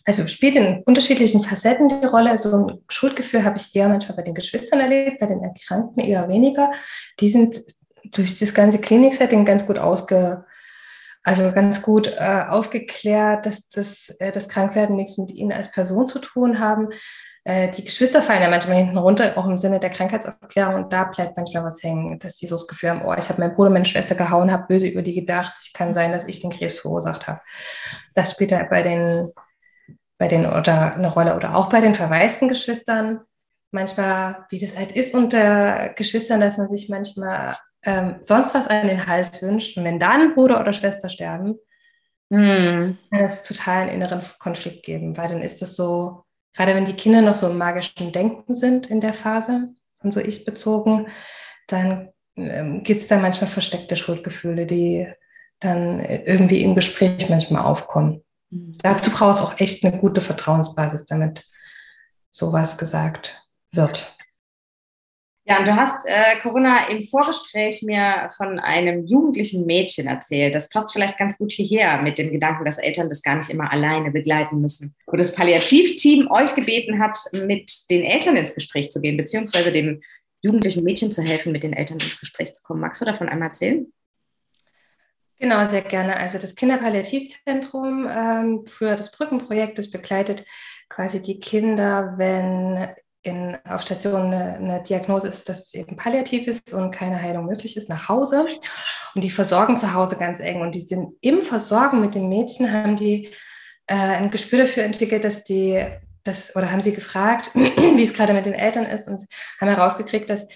[0.04, 2.30] Also spielt in unterschiedlichen Facetten die Rolle.
[2.30, 6.28] Also ein Schuldgefühl habe ich eher manchmal bei den Geschwistern erlebt, bei den Erkrankten eher
[6.28, 6.72] weniger.
[7.20, 7.62] Die sind
[8.12, 10.44] durch das ganze Kliniksetting ganz gut ausge,
[11.22, 16.06] also ganz gut äh, aufgeklärt, dass das, äh, das Krankwerden nichts mit ihnen als Person
[16.06, 16.88] zu tun haben.
[17.46, 20.76] Äh, die Geschwister fallen ja manchmal hinten runter, auch im Sinne der Krankheitsaufklärung.
[20.76, 23.40] Und da bleibt manchmal was hängen, dass sie so das Gefühl haben, oh, ich habe
[23.40, 25.52] meinen Bruder, meine Schwester gehauen, habe böse über die gedacht.
[25.62, 27.40] Ich kann sein, dass ich den Krebs verursacht habe.
[28.14, 29.30] Das spielt ja bei den,
[30.16, 31.36] bei den oder eine Rolle.
[31.36, 33.20] Oder auch bei den verwaisten Geschwistern.
[33.70, 38.88] Manchmal, wie das halt ist unter Geschwistern, dass man sich manchmal ähm, sonst was an
[38.88, 39.76] den Hals wünscht.
[39.76, 41.58] Und wenn dann Bruder oder Schwester sterben,
[42.30, 42.96] hm.
[43.10, 46.23] kann es total einen inneren Konflikt geben, weil dann ist es so,
[46.54, 49.70] gerade wenn die Kinder noch so im magischen Denken sind in der Phase
[50.02, 51.08] und so ich bezogen,
[51.66, 55.06] dann ähm, gibt es da manchmal versteckte Schuldgefühle, die
[55.60, 58.22] dann irgendwie im Gespräch manchmal aufkommen.
[58.50, 58.78] Mhm.
[58.82, 61.44] Dazu braucht es auch echt eine gute Vertrauensbasis, damit
[62.30, 64.16] sowas gesagt wird.
[65.46, 70.54] Ja, und du hast, äh, Corinna, im Vorgespräch mir von einem jugendlichen Mädchen erzählt.
[70.54, 73.70] Das passt vielleicht ganz gut hierher mit dem Gedanken, dass Eltern das gar nicht immer
[73.70, 74.96] alleine begleiten müssen.
[75.06, 80.00] Wo das Palliativteam euch gebeten hat, mit den Eltern ins Gespräch zu gehen, beziehungsweise dem
[80.40, 82.80] jugendlichen Mädchen zu helfen, mit den Eltern ins Gespräch zu kommen.
[82.80, 83.86] Magst du davon einmal erzählen?
[85.38, 86.16] Genau, sehr gerne.
[86.16, 90.46] Also das Kinderpalliativzentrum ähm, für das Brückenprojekt, das begleitet
[90.88, 92.88] quasi die Kinder, wenn
[93.24, 97.46] in, auf Station eine, eine, Diagnose ist, dass es eben palliativ ist und keine Heilung
[97.46, 98.46] möglich ist, nach Hause.
[99.14, 100.60] Und die versorgen zu Hause ganz eng.
[100.60, 103.30] Und die sind im Versorgen mit den Mädchen, haben die
[103.86, 105.84] äh, ein Gespür dafür entwickelt, dass die,
[106.22, 109.22] das, oder haben sie gefragt, wie es gerade mit den Eltern ist und
[109.60, 110.46] haben herausgekriegt, dass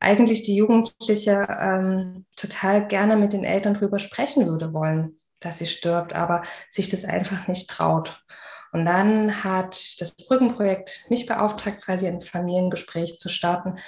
[0.00, 5.66] eigentlich die Jugendliche ähm, total gerne mit den Eltern drüber sprechen würde wollen, dass sie
[5.66, 8.22] stirbt, aber sich das einfach nicht traut.
[8.74, 13.78] Und dann hat das Brückenprojekt mich beauftragt, quasi ein Familiengespräch zu starten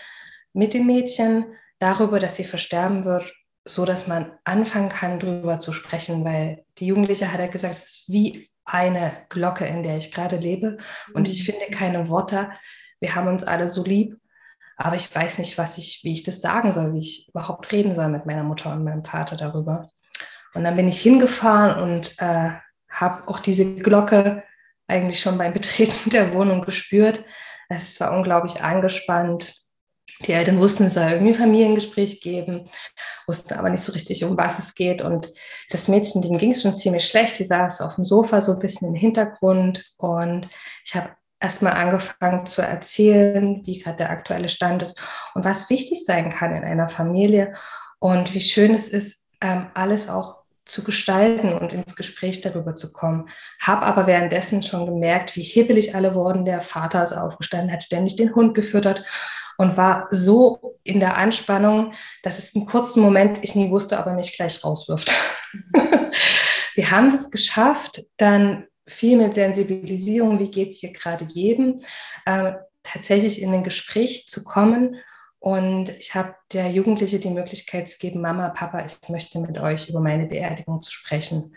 [0.55, 1.45] mit den Mädchen
[1.79, 3.31] darüber, dass sie versterben wird,
[3.67, 7.85] so dass man anfangen kann, darüber zu sprechen, weil die Jugendliche hat ja gesagt, es
[7.85, 10.79] ist wie eine Glocke, in der ich gerade lebe
[11.13, 11.53] und ich mhm.
[11.53, 12.51] finde keine Worte.
[13.01, 14.17] Wir haben uns alle so lieb
[14.77, 17.95] aber ich weiß nicht, was ich, wie ich das sagen soll, wie ich überhaupt reden
[17.95, 19.89] soll mit meiner Mutter und meinem Vater darüber.
[20.55, 22.51] Und dann bin ich hingefahren und äh,
[22.89, 24.43] habe auch diese Glocke
[24.89, 27.25] eigentlich schon beim Betreten der Wohnung gespürt.
[27.69, 29.55] Es war unglaublich angespannt.
[30.25, 32.71] Die Eltern wussten, es soll irgendwie ein Familiengespräch geben,
[33.27, 35.03] wussten aber nicht so richtig, um was es geht.
[35.03, 35.31] Und
[35.71, 37.39] das Mädchen, dem ging es schon ziemlich schlecht.
[37.39, 39.85] Die saß auf dem Sofa so ein bisschen im Hintergrund.
[39.99, 40.49] Und
[40.85, 41.11] ich habe
[41.41, 45.01] erstmal angefangen zu erzählen, wie gerade der aktuelle Stand ist
[45.35, 47.55] und was wichtig sein kann in einer Familie
[47.99, 52.93] und wie schön es ist, ähm, alles auch zu gestalten und ins Gespräch darüber zu
[52.93, 53.29] kommen.
[53.61, 56.45] Habe aber währenddessen schon gemerkt, wie hibbelig alle wurden.
[56.45, 59.05] Der Vater ist aufgestanden, hat ständig den Hund gefüttert
[59.57, 64.07] und war so in der Anspannung, dass es einen kurzen Moment ich nie wusste, ob
[64.07, 65.13] er mich gleich rauswirft.
[66.75, 71.83] Wir haben es geschafft, dann viel mit Sensibilisierung, wie geht es hier gerade jedem,
[72.27, 72.53] äh,
[72.83, 74.97] tatsächlich in ein Gespräch zu kommen.
[75.47, 79.89] Und ich habe der Jugendliche die Möglichkeit zu geben, Mama, Papa, ich möchte mit euch
[79.89, 81.55] über meine Beerdigung zu sprechen.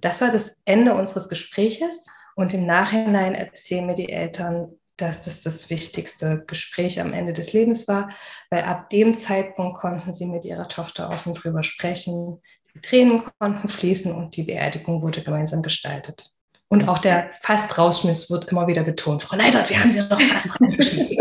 [0.00, 2.06] Das war das Ende unseres Gespräches.
[2.36, 7.52] Und im Nachhinein erzählen mir die Eltern, dass das das wichtigste Gespräch am Ende des
[7.52, 8.08] Lebens war,
[8.48, 12.40] weil ab dem Zeitpunkt konnten sie mit ihrer Tochter offen drüber sprechen.
[12.74, 16.32] Die Tränen konnten fließen und die Beerdigung wurde gemeinsam gestaltet.
[16.68, 19.22] Und auch der fast rausschmiss wird immer wieder betont.
[19.22, 21.18] Frau Neidert, wir haben Sie doch fast rausgeschmissen.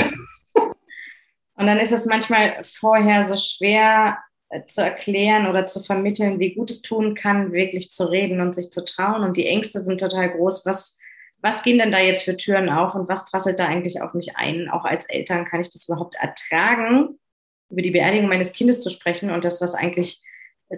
[1.57, 6.53] Und dann ist es manchmal vorher so schwer äh, zu erklären oder zu vermitteln, wie
[6.53, 9.23] gut es tun kann, wirklich zu reden und sich zu trauen.
[9.23, 10.65] Und die Ängste sind total groß.
[10.65, 10.97] Was,
[11.41, 14.37] was gehen denn da jetzt für Türen auf und was prasselt da eigentlich auf mich
[14.37, 14.69] ein?
[14.69, 17.19] Auch als Eltern kann ich das überhaupt ertragen,
[17.69, 20.21] über die Beerdigung meines Kindes zu sprechen und das, was eigentlich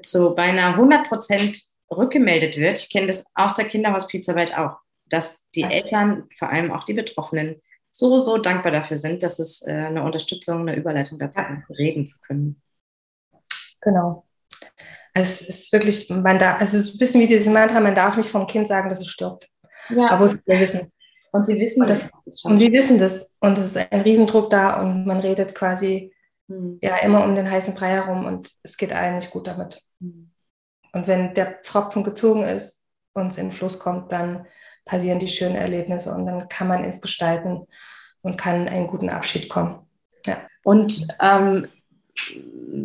[0.02, 1.60] zu beinahe 100 Prozent
[1.92, 6.86] rückgemeldet wird, ich kenne das aus der Kinderhospizarbeit auch, dass die Eltern, vor allem auch
[6.86, 7.62] die Betroffenen,
[7.92, 11.64] so, so dankbar dafür sind, dass es äh, eine Unterstützung, eine Überleitung dazu ja.
[11.70, 12.62] reden zu können.
[13.82, 14.26] Genau.
[15.14, 18.30] Es ist wirklich, man darf, es ist ein bisschen wie dieses Mantra, man darf nicht
[18.30, 19.50] vom Kind sagen, dass es stirbt.
[19.90, 20.10] Ja.
[20.12, 20.92] Aber sie wissen.
[21.32, 22.10] Und sie wissen und das.
[22.44, 23.30] Und sie wissen das.
[23.40, 26.14] Und es ist ein Riesendruck da und man redet quasi
[26.48, 26.80] hm.
[26.82, 29.82] ja immer um den heißen Brei herum und es geht allen nicht gut damit.
[30.00, 30.32] Hm.
[30.92, 32.80] Und wenn der Pfropfen gezogen ist
[33.14, 34.48] und es in den Fluss kommt, dann
[34.90, 37.68] passieren die schönen Erlebnisse und dann kann man ins Gestalten
[38.22, 39.80] und kann einen guten Abschied kommen.
[40.26, 40.38] Ja.
[40.64, 41.68] Und ähm,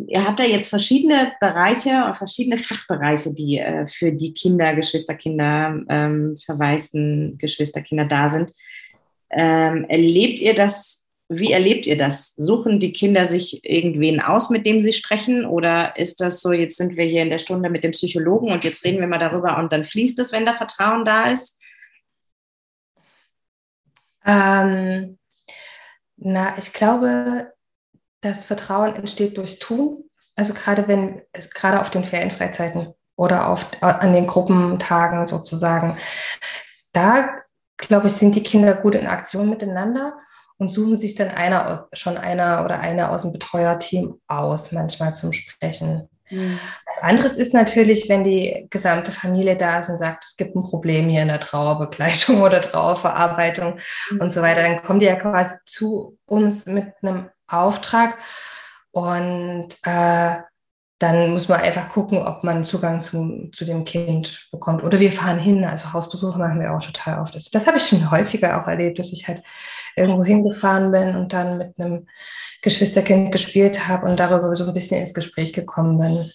[0.07, 5.81] ihr habt da jetzt verschiedene Bereiche und verschiedene Fachbereiche, die äh, für die Kinder, Geschwisterkinder,
[5.89, 8.51] ähm, verwaisten Geschwisterkinder da sind.
[9.31, 12.35] Ähm, erlebt ihr das wie erlebt ihr das?
[12.35, 15.43] Suchen die Kinder sich irgendwen aus, mit dem sie sprechen?
[15.43, 18.63] Oder ist das so, jetzt sind wir hier in der Stunde mit dem Psychologen und
[18.63, 21.59] jetzt reden wir mal darüber und dann fließt es, wenn da Vertrauen da ist?
[24.25, 25.17] Ähm,
[26.17, 27.53] na, ich glaube,
[28.21, 30.09] das Vertrauen entsteht durchs Tun.
[30.35, 31.21] Also gerade wenn,
[31.53, 35.97] gerade auf den Ferienfreizeiten oder auf, an den Gruppentagen sozusagen,
[36.91, 37.29] da
[37.77, 40.17] glaube ich, sind die Kinder gut in Aktion miteinander
[40.57, 45.33] und suchen sich dann einer, schon einer oder eine aus dem Betreuerteam aus, manchmal zum
[45.33, 46.09] Sprechen.
[46.29, 46.59] Mhm.
[46.85, 50.63] Was anderes ist natürlich, wenn die gesamte Familie da ist und sagt, es gibt ein
[50.63, 53.79] Problem hier in der Trauerbegleitung oder Trauerverarbeitung
[54.11, 54.21] mhm.
[54.21, 58.17] und so weiter, dann kommen die ja quasi zu uns mit einem Auftrag
[58.91, 60.35] und äh,
[60.99, 64.81] dann muss man einfach gucken, ob man Zugang zu, zu dem Kind bekommt.
[64.81, 67.35] Oder wir fahren hin, also Hausbesuche machen wir auch total oft.
[67.35, 69.43] Das, das habe ich schon häufiger auch erlebt, dass ich halt
[69.97, 72.07] irgendwo hingefahren bin und dann mit einem
[72.65, 76.31] Geschwisterkind gespielt habe und darüber so ein bisschen ins Gespräch gekommen bin.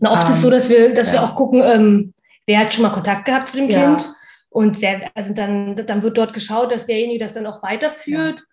[0.00, 1.14] Na, oft ähm, ist es so, dass wir, dass ja.
[1.14, 2.14] wir auch gucken, ähm,
[2.46, 3.80] wer hat schon mal Kontakt gehabt zu dem ja.
[3.80, 4.12] Kind
[4.48, 8.38] und wer, also dann, dann wird dort geschaut, dass derjenige das dann auch weiterführt.
[8.38, 8.44] Ja.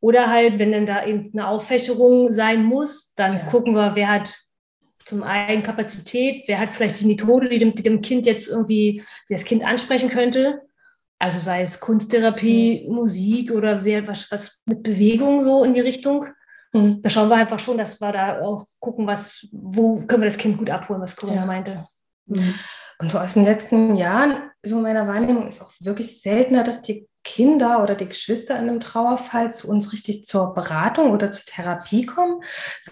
[0.00, 4.34] Oder halt, wenn dann da eben eine Auffächerung sein muss, dann gucken wir, wer hat
[5.04, 9.04] zum einen Kapazität, wer hat vielleicht die Methode, die dem, die dem Kind jetzt irgendwie
[9.28, 10.62] das Kind ansprechen könnte.
[11.18, 12.86] Also sei es Kunsttherapie.
[12.88, 16.26] Musik oder wer, was, was mit Bewegung so in die Richtung.
[16.72, 17.02] Mhm.
[17.02, 20.38] Da schauen wir einfach schon, dass wir da auch gucken, was, wo können wir das
[20.38, 21.46] Kind gut abholen, was Corinna ja.
[21.46, 21.86] meinte.
[22.26, 22.54] Mhm.
[22.98, 27.08] Und so aus den letzten Jahren, so meiner Wahrnehmung, ist auch wirklich seltener, dass die
[27.24, 32.06] Kinder oder die Geschwister in einem Trauerfall zu uns richtig zur Beratung oder zur Therapie
[32.06, 32.42] kommen,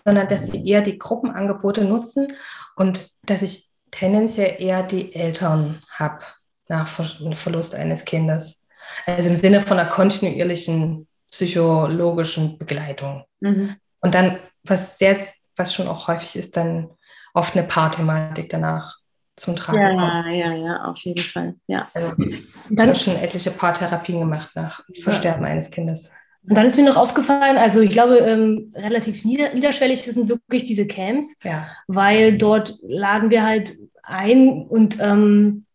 [0.05, 2.35] sondern dass sie eher die Gruppenangebote nutzen
[2.77, 6.21] und dass ich tendenziell eher die Eltern habe
[6.69, 8.67] nach Verlust eines Kindes.
[9.07, 13.25] Also im Sinne von einer kontinuierlichen psychologischen Begleitung.
[13.41, 13.77] Mhm.
[14.01, 15.17] Und dann, was sehr,
[15.57, 16.91] was schon auch häufig ist, dann
[17.35, 18.99] oft eine Paarthematik danach
[19.37, 20.01] zum Tragen ja, kommt.
[20.01, 21.55] Ja, ja, ja, auf jeden Fall.
[21.67, 21.89] Ja.
[21.95, 25.53] Also ich habe schon etliche Paartherapien gemacht nach Versterben ja.
[25.53, 26.11] eines Kindes.
[26.49, 30.65] Und dann ist mir noch aufgefallen, also ich glaube, ähm, relativ nieder, niederschwellig sind wirklich
[30.65, 31.69] diese Camps, ja.
[31.89, 35.67] weil dort laden wir halt ein und ähm,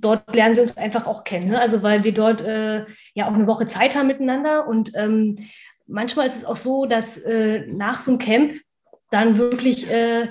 [0.00, 1.50] dort lernen sie uns einfach auch kennen.
[1.50, 1.60] Ne?
[1.60, 2.84] Also weil wir dort äh,
[3.14, 5.38] ja auch eine Woche Zeit haben miteinander und ähm,
[5.86, 8.60] manchmal ist es auch so, dass äh, nach so einem Camp
[9.10, 10.28] dann wirklich äh,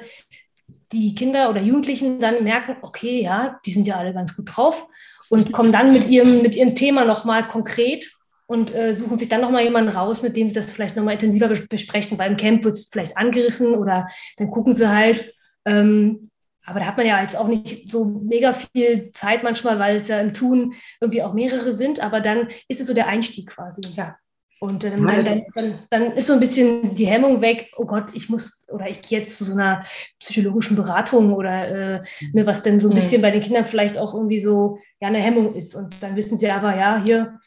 [0.92, 4.88] die Kinder oder Jugendlichen dann merken, okay, ja, die sind ja alle ganz gut drauf
[5.30, 8.12] und kommen dann mit ihrem, mit ihrem Thema nochmal konkret
[8.48, 11.48] und äh, suchen sich dann nochmal jemanden raus, mit dem sie das vielleicht nochmal intensiver
[11.48, 12.18] besprechen.
[12.18, 14.08] Beim Camp wird es vielleicht angerissen oder
[14.38, 15.34] dann gucken sie halt.
[15.66, 16.29] Ähm,
[16.66, 20.08] aber da hat man ja jetzt auch nicht so mega viel Zeit manchmal, weil es
[20.08, 22.00] ja im Tun irgendwie auch mehrere sind.
[22.00, 23.82] Aber dann ist es so der Einstieg quasi.
[23.96, 24.18] Ja.
[24.60, 28.28] Und ähm, dann, dann, dann, ist so ein bisschen die Hemmung weg, oh Gott, ich
[28.28, 29.86] muss oder ich gehe jetzt zu so einer
[30.20, 32.04] psychologischen Beratung oder äh,
[32.34, 33.00] ne, was denn so ein mhm.
[33.00, 35.76] bisschen bei den Kindern vielleicht auch irgendwie so ja eine Hemmung ist.
[35.76, 37.40] Und dann wissen sie aber, ja, hier,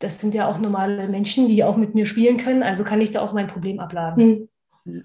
[0.00, 3.12] das sind ja auch normale Menschen, die auch mit mir spielen können, also kann ich
[3.12, 4.48] da auch mein Problem abladen.
[4.84, 5.04] Mhm.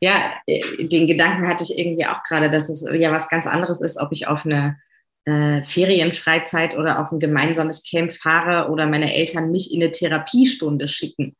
[0.00, 3.80] Ja, äh, den Gedanken hatte ich irgendwie auch gerade, dass es ja was ganz anderes
[3.80, 4.78] ist, ob ich auf eine
[5.26, 10.88] äh, Ferienfreizeit oder auf ein gemeinsames Camp fahre oder meine Eltern mich in eine Therapiestunde
[10.88, 11.36] schicken.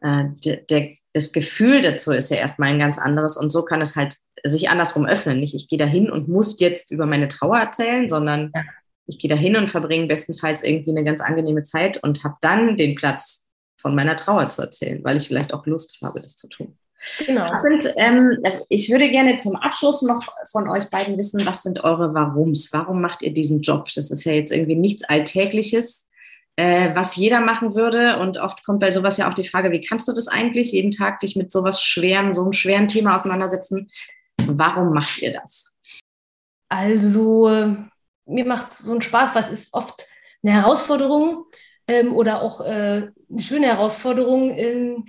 [0.00, 3.80] Äh, der, der, das Gefühl dazu ist ja erstmal ein ganz anderes und so kann
[3.80, 5.40] es halt sich andersrum öffnen.
[5.40, 8.62] Nicht, ich gehe da hin und muss jetzt über meine Trauer erzählen, sondern ja.
[9.06, 12.76] ich gehe da hin und verbringe bestenfalls irgendwie eine ganz angenehme Zeit und habe dann
[12.76, 13.48] den Platz
[13.80, 16.78] von meiner Trauer zu erzählen, weil ich vielleicht auch Lust habe, das zu tun.
[17.26, 17.46] Genau.
[17.46, 22.14] Sind, ähm, ich würde gerne zum Abschluss noch von euch beiden wissen, was sind eure
[22.14, 22.72] Warums?
[22.72, 23.88] Warum macht ihr diesen Job?
[23.94, 26.06] Das ist ja jetzt irgendwie nichts Alltägliches,
[26.56, 28.18] äh, was jeder machen würde.
[28.18, 30.90] Und oft kommt bei sowas ja auch die Frage, wie kannst du das eigentlich, jeden
[30.90, 33.90] Tag dich mit sowas schweren, so einem schweren Thema auseinandersetzen?
[34.46, 35.78] Warum macht ihr das?
[36.68, 37.76] Also,
[38.26, 40.06] mir macht so einen Spaß, was ist oft
[40.42, 41.44] eine Herausforderung
[41.88, 45.04] ähm, oder auch äh, eine schöne Herausforderung in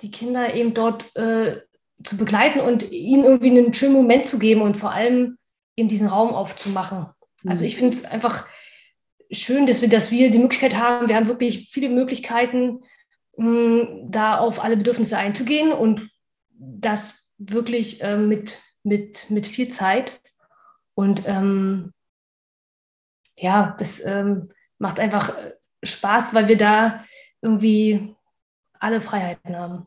[0.00, 1.60] die Kinder eben dort äh,
[2.04, 5.38] zu begleiten und ihnen irgendwie einen schönen Moment zu geben und vor allem
[5.76, 7.06] eben diesen Raum aufzumachen.
[7.42, 7.50] Mhm.
[7.50, 8.46] Also ich finde es einfach
[9.30, 12.82] schön, dass wir, dass wir die Möglichkeit haben, wir haben wirklich viele Möglichkeiten,
[13.36, 16.10] mh, da auf alle Bedürfnisse einzugehen und
[16.50, 20.20] das wirklich äh, mit, mit, mit viel Zeit.
[20.94, 21.92] Und ähm,
[23.36, 25.34] ja, das ähm, macht einfach
[25.82, 27.04] Spaß, weil wir da
[27.40, 28.16] irgendwie
[28.80, 29.86] alle Freiheiten haben.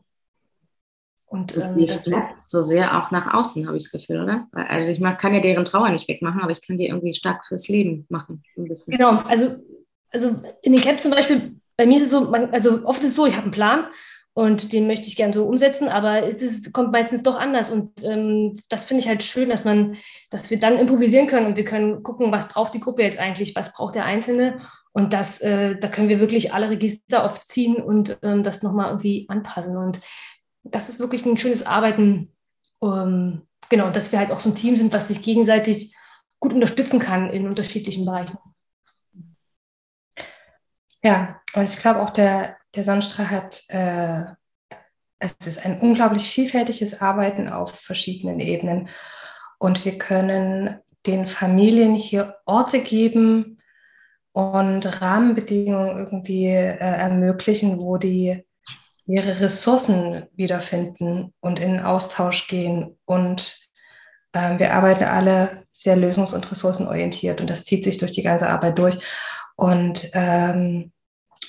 [1.26, 2.10] Und ähm, nicht
[2.46, 4.48] so sehr auch nach außen, habe ich das Gefühl, oder?
[4.52, 7.68] Also ich kann ja deren Trauer nicht wegmachen, aber ich kann die irgendwie stark fürs
[7.68, 8.42] Leben machen.
[8.54, 9.56] Genau, also,
[10.10, 13.10] also in den Camps zum Beispiel, bei mir ist es so, man, also oft ist
[13.10, 13.86] es so, ich habe einen Plan
[14.34, 17.70] und den möchte ich gerne so umsetzen, aber es ist, kommt meistens doch anders.
[17.70, 19.96] Und ähm, das finde ich halt schön, dass man,
[20.30, 23.56] dass wir dann improvisieren können und wir können gucken, was braucht die Gruppe jetzt eigentlich,
[23.56, 24.60] was braucht der Einzelne
[24.92, 29.26] und das, äh, da können wir wirklich alle Register aufziehen und ähm, das nochmal irgendwie
[29.28, 29.76] anpassen.
[29.76, 30.00] Und
[30.64, 32.32] das ist wirklich ein schönes Arbeiten.
[32.82, 35.94] Ähm, genau, dass wir halt auch so ein Team sind, was sich gegenseitig
[36.40, 38.38] gut unterstützen kann in unterschiedlichen Bereichen.
[41.02, 44.24] Ja, also ich glaube auch der, der Sonnenstrahl hat, äh,
[45.18, 48.88] es ist ein unglaublich vielfältiges Arbeiten auf verschiedenen Ebenen.
[49.58, 53.61] Und wir können den Familien hier Orte geben,
[54.32, 58.44] und Rahmenbedingungen irgendwie äh, ermöglichen, wo die
[59.06, 62.98] ihre Ressourcen wiederfinden und in Austausch gehen.
[63.04, 63.58] Und
[64.32, 68.48] ähm, wir arbeiten alle sehr lösungs- und ressourcenorientiert und das zieht sich durch die ganze
[68.48, 68.98] Arbeit durch.
[69.56, 70.92] Und ähm,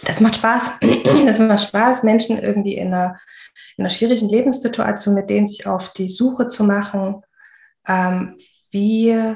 [0.04, 0.72] das macht Spaß.
[1.26, 3.20] Das macht Spaß, Menschen irgendwie in einer,
[3.78, 7.22] in einer schwierigen Lebenssituation mit denen sich auf die Suche zu machen.
[7.88, 8.38] Ähm,
[8.72, 9.36] wie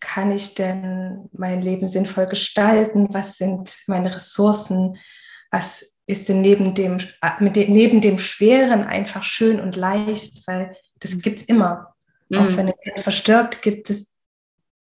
[0.00, 3.08] kann ich denn mein Leben sinnvoll gestalten?
[3.12, 4.98] Was sind meine Ressourcen?
[5.50, 6.98] Was ist denn neben dem,
[7.40, 10.46] neben dem Schweren einfach schön und leicht?
[10.46, 11.94] Weil das gibt es immer.
[12.28, 12.38] Mhm.
[12.38, 14.12] Auch wenn ein Kind verstirbt, gibt es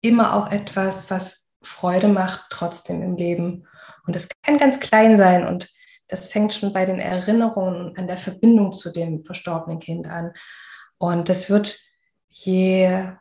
[0.00, 3.66] immer auch etwas, was Freude macht trotzdem im Leben.
[4.06, 5.68] Und das kann ganz klein sein und
[6.08, 10.32] das fängt schon bei den Erinnerungen an der Verbindung zu dem verstorbenen Kind an.
[10.96, 11.78] Und das wird
[12.28, 13.12] je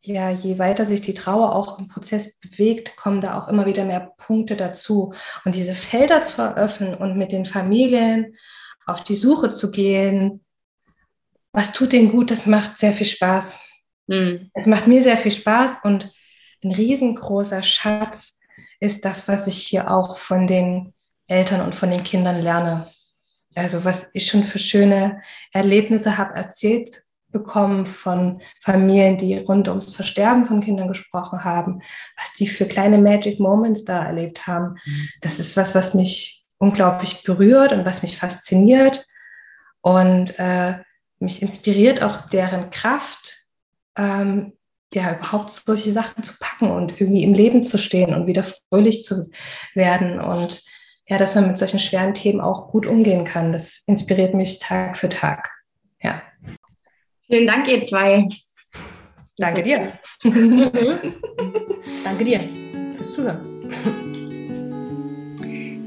[0.00, 3.84] ja, je weiter sich die Trauer auch im Prozess bewegt, kommen da auch immer wieder
[3.84, 5.14] mehr Punkte dazu.
[5.44, 8.36] Und diese Felder zu eröffnen und mit den Familien
[8.86, 10.44] auf die Suche zu gehen,
[11.52, 13.58] was tut denen gut, das macht sehr viel Spaß.
[14.06, 14.50] Mhm.
[14.54, 16.10] Es macht mir sehr viel Spaß und
[16.62, 18.40] ein riesengroßer Schatz
[18.80, 20.94] ist das, was ich hier auch von den
[21.26, 22.88] Eltern und von den Kindern lerne.
[23.54, 25.22] Also was ich schon für schöne
[25.52, 31.80] Erlebnisse habe erzählt bekommen von Familien, die rund ums Versterben von Kindern gesprochen haben,
[32.16, 34.76] was die für kleine Magic Moments da erlebt haben.
[34.84, 35.08] Mhm.
[35.20, 39.06] Das ist was, was mich unglaublich berührt und was mich fasziniert
[39.80, 40.78] und äh,
[41.20, 43.38] mich inspiriert auch deren Kraft,
[43.96, 44.54] ähm,
[44.92, 49.04] ja, überhaupt solche Sachen zu packen und irgendwie im Leben zu stehen und wieder fröhlich
[49.04, 49.28] zu
[49.74, 50.62] werden und
[51.06, 53.52] ja, dass man mit solchen schweren Themen auch gut umgehen kann.
[53.52, 55.50] Das inspiriert mich Tag für Tag.
[56.02, 56.22] Ja.
[57.30, 58.26] Vielen Dank, ihr zwei.
[59.36, 59.92] Danke dir.
[62.04, 62.40] Danke dir
[62.96, 63.40] fürs Zuhören.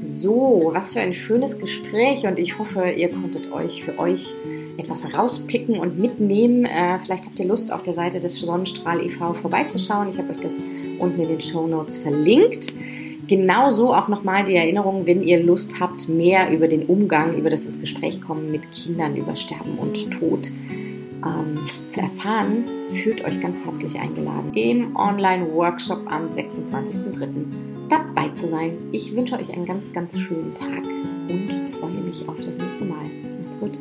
[0.02, 4.36] So, was für ein schönes Gespräch und ich hoffe, ihr konntet euch für euch
[4.76, 6.64] etwas rauspicken und mitnehmen.
[6.64, 9.34] Äh, vielleicht habt ihr Lust, auf der Seite des Sonnenstrahl e.V.
[9.34, 10.10] vorbeizuschauen.
[10.10, 10.62] Ich habe euch das
[11.00, 12.68] unten in den Show Notes verlinkt.
[13.26, 17.64] Genauso auch nochmal die Erinnerung, wenn ihr Lust habt, mehr über den Umgang, über das
[17.64, 20.52] ins Gespräch kommen mit Kindern, über Sterben und Tod
[21.24, 21.54] ähm,
[21.88, 27.88] zu erfahren, fühlt euch ganz herzlich eingeladen, im Online-Workshop am 26.03.
[27.88, 28.76] dabei zu sein.
[28.92, 30.84] Ich wünsche euch einen ganz, ganz schönen Tag
[31.28, 33.04] und freue mich auf das nächste Mal.
[33.44, 33.78] Macht's gut.